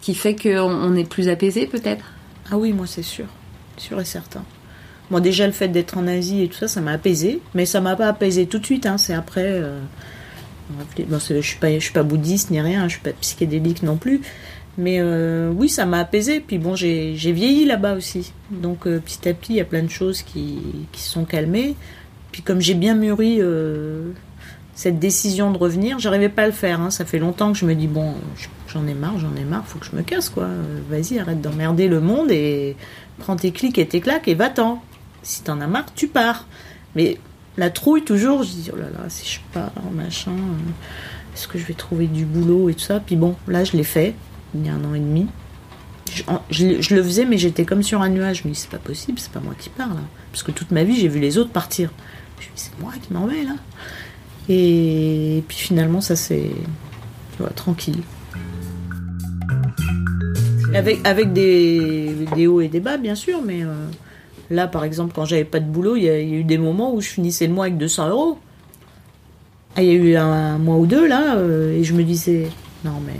qui 0.00 0.14
fait 0.14 0.34
qu'on 0.34 0.60
on 0.70 0.94
est 0.96 1.08
plus 1.08 1.28
apaisé, 1.28 1.66
peut-être? 1.66 2.04
Ah 2.50 2.58
oui, 2.58 2.72
moi 2.72 2.86
c'est 2.86 3.02
sûr, 3.04 3.26
sûr 3.76 4.00
et 4.00 4.04
certain. 4.04 4.42
Moi 5.10 5.20
déjà 5.20 5.46
le 5.46 5.52
fait 5.52 5.68
d'être 5.68 5.96
en 5.96 6.06
Asie 6.06 6.42
et 6.42 6.48
tout 6.48 6.56
ça, 6.58 6.68
ça 6.68 6.80
m'a 6.80 6.92
apaisé, 6.92 7.40
mais 7.54 7.66
ça 7.66 7.80
m'a 7.80 7.96
pas 7.96 8.08
apaisé 8.08 8.46
tout 8.46 8.58
de 8.58 8.64
suite. 8.66 8.84
Hein. 8.86 8.98
C'est 8.98 9.14
après. 9.14 9.44
euh, 9.46 9.78
bon, 11.06 11.18
je 11.18 11.40
suis 11.40 11.58
pas, 11.58 11.72
je 11.72 11.78
suis 11.78 11.92
pas 11.92 12.02
bouddhiste 12.02 12.50
ni 12.50 12.60
rien, 12.60 12.84
je 12.88 12.94
suis 12.94 13.00
pas 13.02 13.12
psychédélique 13.20 13.82
non 13.82 13.96
plus. 13.96 14.20
Mais 14.78 14.98
euh, 15.00 15.50
oui, 15.54 15.68
ça 15.68 15.84
m'a 15.84 15.98
apaisé. 15.98 16.40
Puis 16.40 16.58
bon, 16.58 16.74
j'ai 16.74 17.12
vieilli 17.14 17.66
là-bas 17.66 17.94
aussi. 17.94 18.32
Donc 18.50 18.86
euh, 18.86 19.00
petit 19.00 19.28
à 19.28 19.34
petit, 19.34 19.52
il 19.52 19.56
y 19.56 19.60
a 19.60 19.64
plein 19.64 19.82
de 19.82 19.90
choses 19.90 20.22
qui, 20.22 20.58
qui 20.92 21.00
se 21.00 21.10
sont 21.10 21.24
calmées. 21.24 21.74
Puis 22.30 22.42
comme 22.42 22.60
j'ai 22.60 22.74
bien 22.74 22.94
mûri 22.94 23.36
euh, 23.40 24.12
cette 24.74 24.98
décision 24.98 25.50
de 25.52 25.58
revenir, 25.58 25.98
j'arrivais 25.98 26.30
pas 26.30 26.44
à 26.44 26.46
le 26.46 26.52
faire. 26.52 26.80
hein. 26.80 26.90
Ça 26.90 27.04
fait 27.04 27.18
longtemps 27.18 27.52
que 27.52 27.58
je 27.58 27.66
me 27.66 27.74
dis 27.74 27.86
bon, 27.86 28.14
j'en 28.68 28.86
ai 28.86 28.94
marre, 28.94 29.18
j'en 29.18 29.36
ai 29.36 29.44
marre, 29.44 29.66
faut 29.66 29.78
que 29.78 29.84
je 29.86 29.94
me 29.94 30.02
casse 30.02 30.30
quoi. 30.30 30.48
Vas-y, 30.88 31.18
arrête 31.18 31.42
d'emmerder 31.42 31.88
le 31.88 32.00
monde 32.00 32.30
et 32.30 32.74
prends 33.18 33.36
tes 33.36 33.52
clics 33.52 33.76
et 33.78 33.86
tes 33.86 34.00
claques 34.00 34.28
et 34.28 34.34
va-t'en. 34.34 34.82
Si 35.22 35.42
t'en 35.42 35.60
as 35.60 35.66
marre, 35.66 35.92
tu 35.94 36.08
pars. 36.08 36.46
Mais 36.96 37.18
la 37.58 37.68
trouille 37.68 38.02
toujours, 38.02 38.42
je 38.42 38.48
dis 38.50 38.70
oh 38.72 38.76
là 38.76 38.86
là, 38.86 39.04
si 39.08 39.28
je 39.30 39.40
pars, 39.52 39.70
machin, 39.94 40.32
est-ce 41.34 41.46
que 41.46 41.58
je 41.58 41.66
vais 41.66 41.74
trouver 41.74 42.06
du 42.06 42.24
boulot 42.24 42.70
et 42.70 42.74
tout 42.74 42.80
ça? 42.80 42.98
Puis 43.00 43.16
bon, 43.16 43.36
là 43.46 43.64
je 43.64 43.76
l'ai 43.76 43.84
fait 43.84 44.14
il 44.54 44.66
y 44.66 44.68
a 44.68 44.74
un 44.74 44.84
an 44.84 44.94
et 44.94 45.00
demi. 45.00 45.26
Je, 46.50 46.94
le 46.94 47.02
faisais, 47.02 47.24
mais 47.24 47.38
j'étais 47.38 47.64
comme 47.64 47.82
sur 47.82 48.02
un 48.02 48.08
nuage. 48.08 48.42
Je 48.42 48.48
me 48.48 48.54
c'est 48.54 48.68
pas 48.70 48.78
possible, 48.78 49.18
c'est 49.18 49.32
pas 49.32 49.40
moi 49.40 49.54
qui 49.58 49.70
pars 49.70 49.88
là. 49.88 50.02
Parce 50.30 50.42
que 50.42 50.50
toute 50.50 50.70
ma 50.70 50.84
vie 50.84 50.96
j'ai 50.96 51.08
vu 51.08 51.20
les 51.20 51.38
autres 51.38 51.50
partir. 51.50 51.90
Je 52.38 52.46
me 52.46 52.52
c'est 52.54 52.78
moi 52.80 52.92
qui 53.00 53.12
m'en 53.12 53.26
vais 53.26 53.44
là. 53.44 53.56
Et 54.48 55.42
puis 55.48 55.56
finalement 55.56 56.00
ça 56.00 56.16
c'est 56.16 56.50
voilà, 57.38 57.52
tranquille. 57.54 58.02
Avec, 60.74 61.06
avec 61.06 61.32
des, 61.32 62.26
des 62.34 62.46
hauts 62.46 62.62
et 62.62 62.68
des 62.68 62.80
bas, 62.80 62.96
bien 62.96 63.14
sûr, 63.14 63.42
mais 63.42 63.62
euh, 63.62 63.74
Là, 64.52 64.66
par 64.66 64.84
exemple, 64.84 65.12
quand 65.14 65.24
j'avais 65.24 65.46
pas 65.46 65.60
de 65.60 65.64
boulot, 65.64 65.96
il 65.96 66.02
y, 66.02 66.10
a 66.10 66.20
il 66.20 66.28
y 66.28 66.34
a 66.34 66.36
eu 66.36 66.44
des 66.44 66.58
moments 66.58 66.92
où 66.92 67.00
je 67.00 67.08
finissais 67.08 67.46
le 67.46 67.54
mois 67.54 67.64
avec 67.64 67.78
200 67.78 68.10
euros. 68.10 68.38
Ah, 69.76 69.82
il 69.82 69.88
y 69.88 69.90
a 69.90 69.94
eu 69.94 70.16
un, 70.16 70.58
mois 70.58 70.76
ou 70.76 70.84
deux 70.84 71.06
là, 71.06 71.36
euh, 71.36 71.74
et 71.74 71.82
je 71.82 71.94
me 71.94 72.02
disais, 72.02 72.48
non 72.84 73.00
mais, 73.06 73.14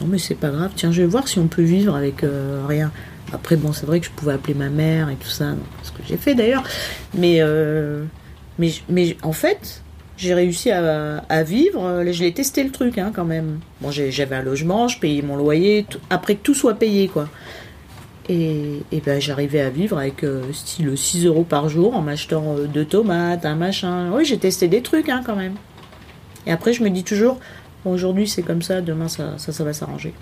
non 0.00 0.06
mais 0.06 0.18
c'est 0.18 0.34
pas 0.34 0.50
grave. 0.50 0.72
Tiens, 0.76 0.92
je 0.92 1.02
vais 1.02 1.08
voir 1.08 1.26
si 1.28 1.38
on 1.38 1.48
peut 1.48 1.62
vivre 1.62 1.94
avec 1.94 2.22
euh, 2.24 2.64
rien. 2.66 2.90
Après, 3.32 3.56
bon, 3.56 3.72
c'est 3.72 3.84
vrai 3.84 4.00
que 4.00 4.06
je 4.06 4.10
pouvais 4.10 4.32
appeler 4.32 4.54
ma 4.54 4.70
mère 4.70 5.10
et 5.10 5.16
tout 5.16 5.28
ça, 5.28 5.54
ce 5.82 5.90
que 5.90 5.98
j'ai 6.06 6.16
fait 6.16 6.34
d'ailleurs. 6.34 6.62
Mais, 7.14 7.38
euh, 7.40 8.04
mais, 8.58 8.72
mais 8.88 9.16
en 9.22 9.32
fait, 9.32 9.82
j'ai 10.16 10.32
réussi 10.34 10.70
à, 10.70 11.18
à 11.28 11.42
vivre. 11.42 11.84
Euh, 11.84 12.12
Je 12.12 12.22
l'ai 12.22 12.32
testé 12.32 12.64
le 12.64 12.70
truc 12.70 12.96
hein, 12.96 13.12
quand 13.14 13.24
même. 13.26 13.58
Bon, 13.80 13.90
j'avais 13.90 14.36
un 14.36 14.42
logement, 14.42 14.88
je 14.88 14.98
payais 14.98 15.20
mon 15.22 15.36
loyer, 15.36 15.84
après 16.10 16.36
que 16.36 16.42
tout 16.42 16.54
soit 16.54 16.74
payé 16.74 17.08
quoi. 17.08 17.28
Et, 18.30 18.82
et 18.92 19.00
ben 19.00 19.18
j'arrivais 19.20 19.60
à 19.60 19.70
vivre 19.70 19.96
avec 19.96 20.22
style 20.52 20.92
6 20.96 21.24
euros 21.24 21.44
par 21.44 21.70
jour 21.70 21.96
en 21.96 22.02
m'achetant 22.02 22.56
deux 22.72 22.84
tomates, 22.84 23.46
un 23.46 23.54
machin. 23.54 24.10
Oui, 24.12 24.26
j'ai 24.26 24.36
testé 24.36 24.68
des 24.68 24.82
trucs 24.82 25.08
hein, 25.08 25.22
quand 25.24 25.36
même. 25.36 25.54
Et 26.46 26.52
après, 26.52 26.72
je 26.72 26.82
me 26.82 26.90
dis 26.90 27.04
toujours, 27.04 27.38
bon, 27.84 27.92
aujourd'hui 27.92 28.28
c'est 28.28 28.42
comme 28.42 28.62
ça, 28.62 28.80
demain 28.80 29.08
ça, 29.08 29.38
ça, 29.38 29.52
ça 29.52 29.64
va 29.64 29.72
s'arranger. 29.72 30.14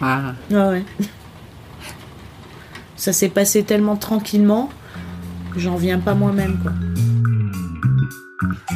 Ah. 0.00 0.34
Ah 0.52 0.68
ouais. 0.68 0.84
Ça 2.96 3.12
s'est 3.12 3.28
passé 3.28 3.62
tellement 3.62 3.96
tranquillement 3.96 4.70
que 5.52 5.60
j'en 5.60 5.76
viens 5.76 5.98
pas 5.98 6.14
moi-même 6.14 6.58
quoi. 6.62 6.72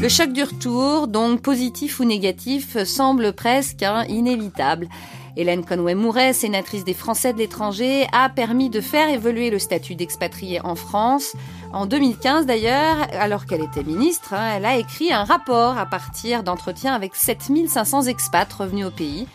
Le 0.01 0.09
choc 0.09 0.33
du 0.33 0.43
retour, 0.43 1.07
donc 1.07 1.43
positif 1.43 2.01
ou 2.01 2.05
négatif, 2.05 2.83
semble 2.85 3.33
presque 3.33 3.85
hein, 3.85 4.05
inévitable. 4.09 4.89
Hélène 5.37 5.65
Conway-Mouret, 5.65 6.33
sénatrice 6.33 6.85
des 6.85 6.95
Français 6.95 7.33
de 7.33 7.39
l'étranger, 7.39 8.07
a 8.13 8.29
permis 8.29 8.69
de 8.69 8.81
faire 8.81 9.09
évoluer 9.09 9.51
le 9.51 9.59
statut 9.59 9.95
d'expatrié 9.95 10.61
en 10.63 10.75
France. 10.75 11.35
En 11.73 11.87
2015 11.87 12.45
d'ailleurs, 12.45 12.97
alors 13.19 13.47
qu'elle 13.47 13.63
était 13.63 13.83
ministre, 13.83 14.35
hein, 14.35 14.55
elle 14.57 14.67
a 14.67 14.77
écrit 14.77 15.13
un 15.13 15.25
rapport 15.25 15.79
à 15.79 15.87
partir 15.87 16.43
d'entretiens 16.43 16.95
avec 16.95 17.17
7500 17.17 18.03
expats 18.03 18.53
revenus 18.53 18.87
au 18.87 18.91
pays. 18.91 19.27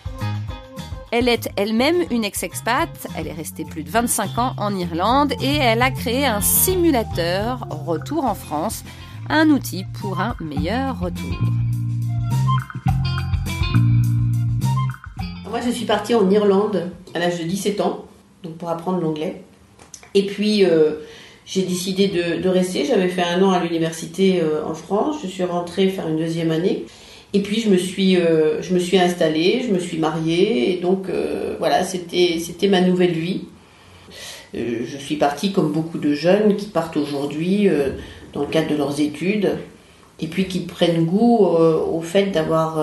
Elle 1.12 1.30
est 1.30 1.50
elle-même 1.56 2.04
une 2.12 2.26
ex-expat, 2.26 2.90
elle 3.16 3.28
est 3.28 3.34
restée 3.34 3.64
plus 3.64 3.84
de 3.84 3.90
25 3.90 4.38
ans 4.38 4.54
en 4.58 4.76
Irlande 4.76 5.34
et 5.42 5.56
elle 5.56 5.82
a 5.82 5.90
créé 5.90 6.26
un 6.26 6.42
simulateur 6.42 7.66
Retour 7.70 8.26
en 8.26 8.36
France, 8.36 8.84
un 9.30 9.50
outil 9.50 9.86
pour 10.00 10.20
un 10.20 10.36
meilleur 10.42 11.00
retour. 11.00 11.40
Moi, 15.50 15.62
je 15.66 15.72
suis 15.72 15.86
partie 15.86 16.14
en 16.14 16.30
Irlande 16.30 16.92
à 17.14 17.20
l'âge 17.20 17.40
de 17.40 17.44
17 17.44 17.80
ans, 17.80 18.06
donc 18.44 18.58
pour 18.58 18.70
apprendre 18.70 19.00
l'anglais. 19.00 19.42
Et 20.14 20.26
puis, 20.26 20.66
euh, 20.66 20.96
j'ai 21.46 21.62
décidé 21.62 22.08
de, 22.08 22.50
rester. 22.50 22.84
J'avais 22.84 23.08
fait 23.08 23.24
un 23.24 23.42
an 23.42 23.52
à 23.52 23.64
l'université 23.64 24.42
euh, 24.42 24.66
en 24.66 24.74
France. 24.74 25.18
Je 25.24 25.28
suis 25.28 25.44
rentrée 25.44 25.88
faire 25.88 26.08
une 26.08 26.18
deuxième 26.18 26.52
année. 26.52 26.86
Et 27.34 27.42
puis, 27.42 27.62
je 27.62 27.70
me 27.70 27.78
suis, 27.78 28.18
euh, 28.18 28.62
je 28.62 28.74
me 28.74 28.80
suis 28.80 28.98
installée, 28.98 29.64
je 29.66 29.74
me 29.74 29.80
suis 29.80 29.98
mariée. 29.98 30.74
Et 30.74 30.82
donc, 30.82 31.06
voilà, 31.60 31.84
c'était, 31.84 32.68
ma 32.68 32.82
nouvelle 32.82 33.14
vie. 33.14 33.44
Je 34.54 34.98
suis 34.98 35.16
partie 35.16 35.54
comme 35.54 35.72
beaucoup 35.72 35.98
de 35.98 36.14
jeunes 36.14 36.58
qui 36.58 36.66
partent 36.66 36.98
aujourd'hui 36.98 37.70
dans 38.34 38.42
le 38.42 38.48
cadre 38.48 38.70
de 38.70 38.76
leurs 38.76 39.00
études. 39.00 39.52
Et 40.20 40.28
puis, 40.28 40.46
qui 40.46 40.62
prennent 40.62 41.06
goût 41.06 41.46
au 41.46 42.02
fait 42.02 42.32
d'avoir 42.32 42.80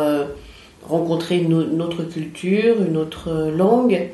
rencontrer 0.88 1.38
une, 1.38 1.54
au- 1.54 1.62
une 1.70 1.82
autre 1.82 2.02
culture, 2.04 2.76
une 2.86 2.96
autre 2.96 3.28
euh, 3.30 3.50
langue. 3.56 4.10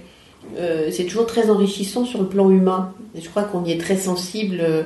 Euh, 0.58 0.88
c'est 0.90 1.04
toujours 1.04 1.26
très 1.26 1.50
enrichissant 1.50 2.04
sur 2.04 2.20
le 2.20 2.26
plan 2.26 2.50
humain. 2.50 2.92
Et 3.14 3.20
je 3.20 3.28
crois 3.28 3.42
qu'on 3.42 3.64
y 3.64 3.72
est 3.72 3.80
très 3.80 3.96
sensible 3.96 4.58
euh, 4.60 4.82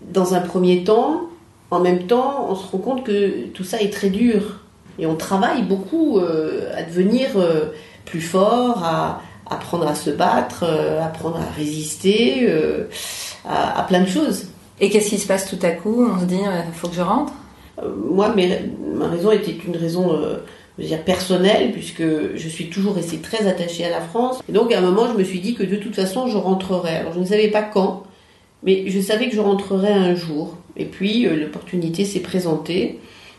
dans 0.00 0.34
un 0.34 0.40
premier 0.40 0.84
temps. 0.84 1.22
En 1.70 1.80
même 1.80 2.06
temps, 2.06 2.46
on 2.48 2.54
se 2.54 2.70
rend 2.70 2.78
compte 2.78 3.04
que 3.04 3.46
tout 3.48 3.64
ça 3.64 3.80
est 3.80 3.92
très 3.92 4.10
dur. 4.10 4.60
Et 4.98 5.06
on 5.06 5.16
travaille 5.16 5.62
beaucoup 5.62 6.18
euh, 6.18 6.70
à 6.76 6.82
devenir 6.82 7.30
euh, 7.36 7.66
plus 8.04 8.20
fort, 8.20 8.82
à 8.84 9.20
apprendre 9.50 9.86
à 9.86 9.94
se 9.94 10.10
battre, 10.10 10.64
euh, 10.66 11.02
apprendre 11.02 11.36
à 11.36 11.52
résister, 11.56 12.48
à, 13.44 13.80
à 13.80 13.82
plein 13.84 14.00
de 14.00 14.08
choses. 14.08 14.46
Et 14.80 14.90
qu'est-ce 14.90 15.10
qui 15.10 15.18
se 15.18 15.26
passe 15.26 15.48
tout 15.48 15.58
à 15.62 15.70
coup? 15.70 16.06
On 16.14 16.20
se 16.20 16.24
dit, 16.24 16.36
il 16.38 16.74
faut 16.74 16.88
que 16.88 16.94
je 16.94 17.02
rentre? 17.02 17.32
Moi, 18.10 18.30
mes- 18.34 18.70
ma 18.94 19.08
raison 19.08 19.30
était 19.32 19.56
une 19.66 19.76
raison 19.76 20.16
je 20.78 20.82
veux 20.82 20.88
dire, 20.88 21.02
personnelle, 21.04 21.72
puisque 21.72 22.02
je 22.34 22.48
suis 22.48 22.68
toujours 22.68 22.94
restée 22.94 23.18
très 23.18 23.46
attachée 23.46 23.84
à 23.84 23.90
la 23.90 24.00
France. 24.00 24.40
Et 24.48 24.52
donc, 24.52 24.72
à 24.72 24.78
un 24.78 24.82
moment, 24.82 25.08
je 25.10 25.18
me 25.18 25.24
suis 25.24 25.40
dit 25.40 25.54
que 25.54 25.62
de 25.62 25.76
toute 25.76 25.94
façon, 25.94 26.26
je 26.26 26.36
rentrerais. 26.36 26.96
Alors, 26.96 27.14
je 27.14 27.20
ne 27.20 27.24
savais 27.24 27.48
pas 27.48 27.62
quand, 27.62 28.02
mais 28.62 28.84
je 28.88 29.00
savais 29.00 29.28
que 29.28 29.34
je 29.34 29.40
rentrerais 29.40 29.92
un 29.92 30.14
jour. 30.14 30.56
Et 30.76 30.84
puis, 30.84 31.26
euh, 31.26 31.36
l'opportunité 31.36 32.04
s'est 32.04 32.20
présentée. 32.20 32.98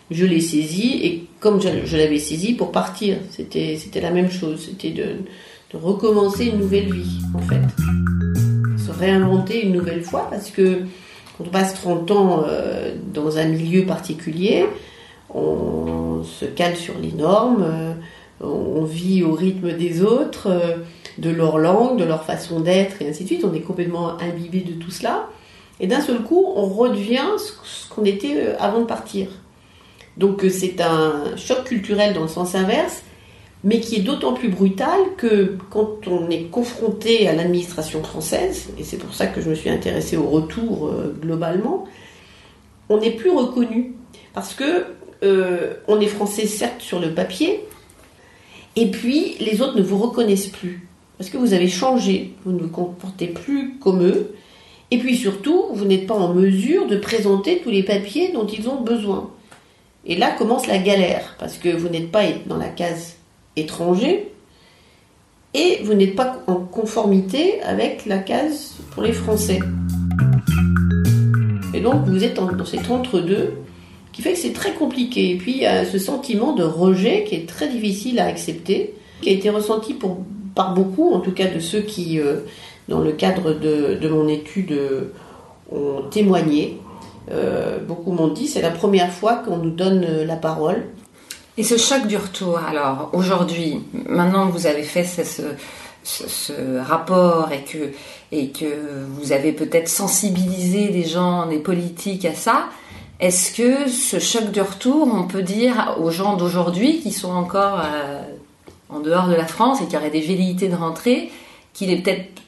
Je 0.10 0.26
l'ai 0.26 0.40
saisie, 0.40 1.00
et 1.04 1.28
comme 1.40 1.62
je, 1.62 1.98
l'avais 1.98 2.18
saisie 2.18 2.54
pour 2.54 2.72
partir, 2.72 3.18
c'était 3.30 3.76
c'était 3.78 4.02
la 4.02 4.10
même 4.10 4.32
chose. 4.32 4.70
C'était 4.70 4.92
de, 4.92 5.18
de 5.74 5.78
recommencer 5.78 6.46
une 6.46 6.60
nouvelle 6.60 6.92
vie, 6.92 7.20
en 7.36 7.40
fait. 7.40 7.62
Se 8.84 8.92
réinventer 8.92 9.64
une 9.64 9.74
nouvelle 9.74 10.02
fois, 10.02 10.28
parce 10.32 10.50
que 10.50 10.80
quand 11.38 11.44
on 11.46 11.50
passe 11.50 11.76
30 11.76 12.12
ans 12.12 12.46
euh, 12.48 12.96
dans 13.14 13.38
un 13.38 13.46
milieu 13.46 13.86
particulier, 13.86 14.66
on 15.38 16.24
se 16.24 16.46
cale 16.46 16.76
sur 16.76 16.98
les 17.00 17.12
normes, 17.12 17.64
euh, 17.64 17.94
on 18.42 18.84
vit 18.84 19.24
au 19.24 19.34
rythme 19.34 19.74
des 19.74 20.04
autres, 20.04 20.48
euh, 20.48 20.78
de 21.18 21.30
leur 21.30 21.58
langue, 21.58 21.98
de 21.98 22.04
leur 22.04 22.24
façon 22.24 22.60
d'être, 22.60 23.02
et 23.02 23.10
ainsi 23.10 23.24
de 23.24 23.28
suite. 23.28 23.46
On 23.46 23.54
est 23.54 23.62
complètement 23.62 24.18
imbibé 24.20 24.62
de 24.62 24.74
tout 24.74 24.92
cela. 24.92 25.28
Et 25.80 25.88
d'un 25.88 26.02
seul 26.02 26.22
coup, 26.22 26.46
on 26.56 26.66
redevient 26.66 27.38
ce 27.38 27.90
qu'on 27.90 28.06
était 28.06 28.36
euh, 28.36 28.56
avant 28.60 28.82
de 28.82 28.86
partir. 28.86 29.28
Donc 30.18 30.44
c'est 30.50 30.82
un 30.82 31.36
choc 31.36 31.66
culturel 31.66 32.16
dans 32.16 32.24
le 32.24 32.28
sens 32.28 32.56
inverse, 32.56 33.04
mais 33.64 33.80
qui 33.80 33.98
est 33.98 34.02
d'autant 34.02 34.34
plus 34.34 34.50
brutal 34.50 35.00
que 35.16 35.56
quand 35.70 36.08
on 36.08 36.30
est 36.32 36.46
confronté 36.46 37.28
à 37.28 37.34
l'administration 37.34 38.02
française, 38.02 38.70
et 38.80 38.84
c'est 38.84 38.98
pour 38.98 39.14
ça 39.14 39.28
que 39.28 39.42
je 39.42 39.50
me 39.50 39.54
suis 39.54 39.70
intéressée 39.70 40.18
au 40.18 40.28
retour 40.28 40.92
globalement, 41.22 41.86
on 42.90 42.98
n'est 43.00 43.12
plus 43.12 43.30
reconnu. 43.30 43.94
Parce 44.34 44.56
que 44.56 44.86
euh, 45.24 45.74
on 45.88 46.00
est 46.00 46.08
français 46.08 46.46
certes 46.46 46.82
sur 46.82 47.00
le 47.00 47.14
papier, 47.14 47.64
et 48.76 48.92
puis 48.92 49.36
les 49.40 49.62
autres 49.62 49.76
ne 49.78 49.82
vous 49.82 49.98
reconnaissent 49.98 50.48
plus. 50.48 50.88
Parce 51.18 51.30
que 51.30 51.38
vous 51.38 51.54
avez 51.54 51.68
changé, 51.68 52.34
vous 52.46 52.52
ne 52.52 52.60
vous 52.60 52.70
comportez 52.70 53.28
plus 53.28 53.78
comme 53.80 54.04
eux, 54.04 54.36
et 54.92 55.00
puis 55.00 55.18
surtout, 55.18 55.66
vous 55.74 55.86
n'êtes 55.86 56.08
pas 56.08 56.14
en 56.14 56.34
mesure 56.34 56.88
de 56.88 56.98
présenter 56.98 57.60
tous 57.60 57.70
les 57.70 57.84
papiers 57.84 58.32
dont 58.32 58.48
ils 58.48 58.70
ont 58.70 58.82
besoin. 58.82 59.32
Et 60.06 60.16
là 60.16 60.32
commence 60.32 60.68
la 60.68 60.78
galère, 60.78 61.36
parce 61.40 61.58
que 61.58 61.70
vous 61.76 61.90
n'êtes 61.90 62.12
pas 62.12 62.24
dans 62.46 62.58
la 62.58 62.70
case 62.70 63.16
étranger, 63.56 64.32
et 65.54 65.80
vous 65.84 65.96
n'êtes 65.96 66.16
pas 66.16 66.44
en 66.48 66.56
conformité 66.56 67.62
avec 67.62 68.06
la 68.06 68.20
case 68.20 68.76
pour 68.92 69.02
les 69.02 69.14
Français. 69.14 69.60
Et 71.74 71.80
donc 71.80 72.06
vous 72.06 72.24
êtes 72.24 72.36
dans 72.36 72.66
cet 72.66 72.90
entre-deux 72.90 73.54
qui 74.18 74.24
fait 74.24 74.34
que 74.34 74.40
c'est 74.40 74.54
très 74.54 74.74
compliqué. 74.74 75.30
Et 75.30 75.36
puis 75.38 75.52
il 75.52 75.60
y 75.60 75.66
a 75.68 75.86
ce 75.86 76.00
sentiment 76.00 76.54
de 76.54 76.64
rejet 76.64 77.24
qui 77.24 77.36
est 77.36 77.48
très 77.48 77.68
difficile 77.68 78.20
à 78.20 78.26
accepter, 78.26 78.96
qui 79.22 79.30
a 79.30 79.32
été 79.34 79.52
ressenti 79.52 79.96
par 80.56 80.74
beaucoup, 80.74 81.14
en 81.14 81.20
tout 81.20 81.32
cas 81.34 81.46
de 81.46 81.60
ceux 81.60 81.82
qui, 81.82 82.20
euh, 82.20 82.38
dans 82.90 83.00
le 83.00 83.12
cadre 83.12 83.54
de, 83.54 83.94
de 84.02 84.10
mon 84.10 84.28
étude, 84.28 84.72
euh, 84.72 85.14
ont 85.72 86.02
témoigné. 86.10 86.80
Euh, 87.32 87.78
beaucoup 87.78 88.12
m'ont 88.12 88.30
dit 88.30 88.48
c'est 88.48 88.64
la 88.64 88.72
première 88.72 89.12
fois 89.12 89.36
qu'on 89.36 89.58
nous 89.58 89.70
donne 89.70 90.02
la 90.26 90.36
parole. 90.36 90.86
Et 91.60 91.64
ce 91.64 91.78
choc 91.78 92.08
du 92.08 92.18
retour, 92.18 92.58
alors 92.58 93.12
aujourd'hui, 93.14 93.82
maintenant 94.10 94.48
que 94.48 94.54
vous 94.54 94.66
avez 94.66 94.82
fait 94.84 95.04
ce, 95.04 95.22
ce- 96.04 96.28
ce 96.28 96.80
rapport 96.80 97.50
et 97.52 97.64
que, 97.64 97.92
et 98.32 98.50
que 98.50 98.66
vous 99.10 99.32
avez 99.32 99.52
peut-être 99.52 99.90
sensibilisé 99.90 100.88
des 100.90 101.04
gens, 101.04 101.46
des 101.48 101.60
politiques 101.60 102.26
à 102.26 102.34
ça, 102.34 102.66
est-ce 103.20 103.52
que 103.52 103.90
ce 103.90 104.20
choc 104.20 104.52
du 104.52 104.62
retour, 104.62 105.10
on 105.12 105.24
peut 105.24 105.42
dire 105.42 105.98
aux 106.00 106.12
gens 106.12 106.38
d'aujourd'hui 106.38 107.00
qui 107.00 107.12
sont 107.12 107.32
encore 107.32 107.82
euh, 107.84 108.22
en 108.90 109.00
dehors 109.00 109.28
de 109.28 109.34
la 109.34 109.48
France 109.48 109.82
et 109.82 109.88
qui 109.88 109.98
auraient 109.98 110.12
des 110.12 110.22
velléités 110.22 110.68
de 110.70 110.76
rentrer, 110.76 111.32
qu'il 111.74 111.92
est 111.92 111.98
peut-être 111.98 112.42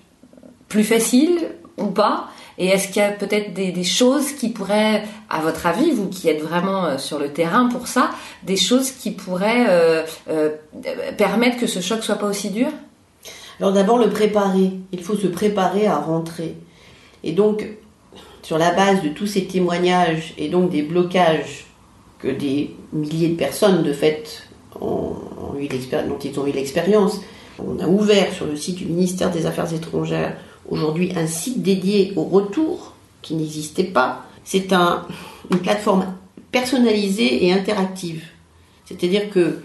plus 0.67 0.83
facile 0.83 1.39
ou 1.77 1.87
pas? 1.87 2.27
Et 2.59 2.67
est-ce 2.67 2.89
qu'il 2.89 3.01
y 3.01 3.05
a 3.05 3.11
peut-être 3.11 3.53
des, 3.53 3.83
choses 3.83 4.33
qui 4.33 4.49
pourraient, 4.49 5.05
à 5.29 5.39
votre 5.39 5.65
avis, 5.65 5.91
vous 5.91 6.07
qui 6.07 6.27
êtes 6.27 6.41
vraiment 6.41 6.85
euh, 6.85 6.97
sur 6.97 7.17
le 7.17 7.29
terrain 7.29 7.67
pour 7.67 7.87
ça, 7.87 8.11
des 8.43 8.57
choses 8.57 8.91
qui 8.91 9.11
pourraient 9.11 9.65
euh, 9.69 10.03
permettre 11.17 11.57
que 11.57 11.67
ce 11.67 11.79
choc 11.79 12.03
soit 12.03 12.15
pas 12.15 12.27
aussi 12.27 12.49
dur? 12.49 12.67
Alors 13.59 13.73
d'abord 13.73 13.97
le 13.97 14.09
préparer. 14.09 14.71
Il 14.91 15.03
faut 15.03 15.15
se 15.15 15.27
préparer 15.27 15.87
à 15.87 15.97
rentrer. 15.97 16.55
Et 17.23 17.31
donc, 17.31 17.65
sur 18.49 18.57
la 18.57 18.71
base 18.71 19.03
de 19.03 19.09
tous 19.09 19.27
ces 19.27 19.45
témoignages 19.45 20.33
et 20.39 20.49
donc 20.49 20.71
des 20.71 20.81
blocages 20.81 21.67
que 22.17 22.29
des 22.29 22.73
milliers 22.91 23.27
de 23.27 23.35
personnes, 23.35 23.83
de 23.83 23.93
fait, 23.93 24.41
ont, 24.81 25.13
eu 25.59 25.67
l'expérience, 25.67 27.21
on 27.63 27.77
a 27.77 27.87
ouvert 27.87 28.33
sur 28.33 28.47
le 28.47 28.55
site 28.55 28.77
du 28.77 28.85
ministère 28.87 29.29
des 29.29 29.45
Affaires 29.45 29.71
étrangères 29.71 30.35
aujourd'hui 30.67 31.13
un 31.15 31.27
site 31.27 31.61
dédié 31.61 32.11
au 32.15 32.23
retour 32.23 32.95
qui 33.21 33.35
n'existait 33.35 33.83
pas. 33.83 34.25
C'est 34.43 34.73
un, 34.73 35.05
une 35.51 35.59
plateforme 35.59 36.11
personnalisée 36.51 37.45
et 37.45 37.53
interactive. 37.53 38.23
C'est-à-dire 38.85 39.29
que 39.29 39.59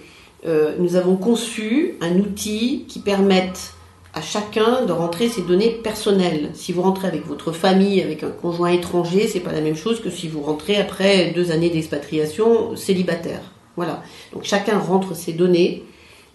euh, 0.45 0.75
nous 0.79 0.97
avons 0.97 1.17
conçu 1.17 1.95
un 2.03 2.19
outil 2.19 2.85
qui 2.87 2.99
permette 2.99 3.73
à 4.15 4.23
chacun 4.23 4.85
de 4.85 4.93
rentrer 4.93 5.29
ses 5.29 5.43
données 5.43 5.71
personnelles. 5.71 6.51
Si 6.55 6.73
vous 6.73 6.83
rentrez 6.83 7.09
avec 7.09 7.27
votre 7.27 7.53
famille, 7.53 8.01
avec 8.01 8.23
un 8.23 8.31
conjoint 8.31 8.71
étranger, 8.71 9.27
c'est 9.27 9.41
pas 9.41 9.53
la 9.53 9.61
même 9.61 9.77
chose 9.77 10.01
que 10.01 10.11
si 10.11 10.29
vous 10.29 10.41
rentrez 10.41 10.77
après 10.77 11.33
deux 11.35 11.51
années 11.51 11.71
d'expatriation 11.71 12.77
célibataire. 12.77 13.41
Voilà. 13.77 14.03
Donc 14.33 14.45
chacun 14.45 14.79
rentre 14.79 15.17
ses 15.17 15.33
données 15.33 15.83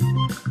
Thank 0.00 0.46
you. 0.46 0.47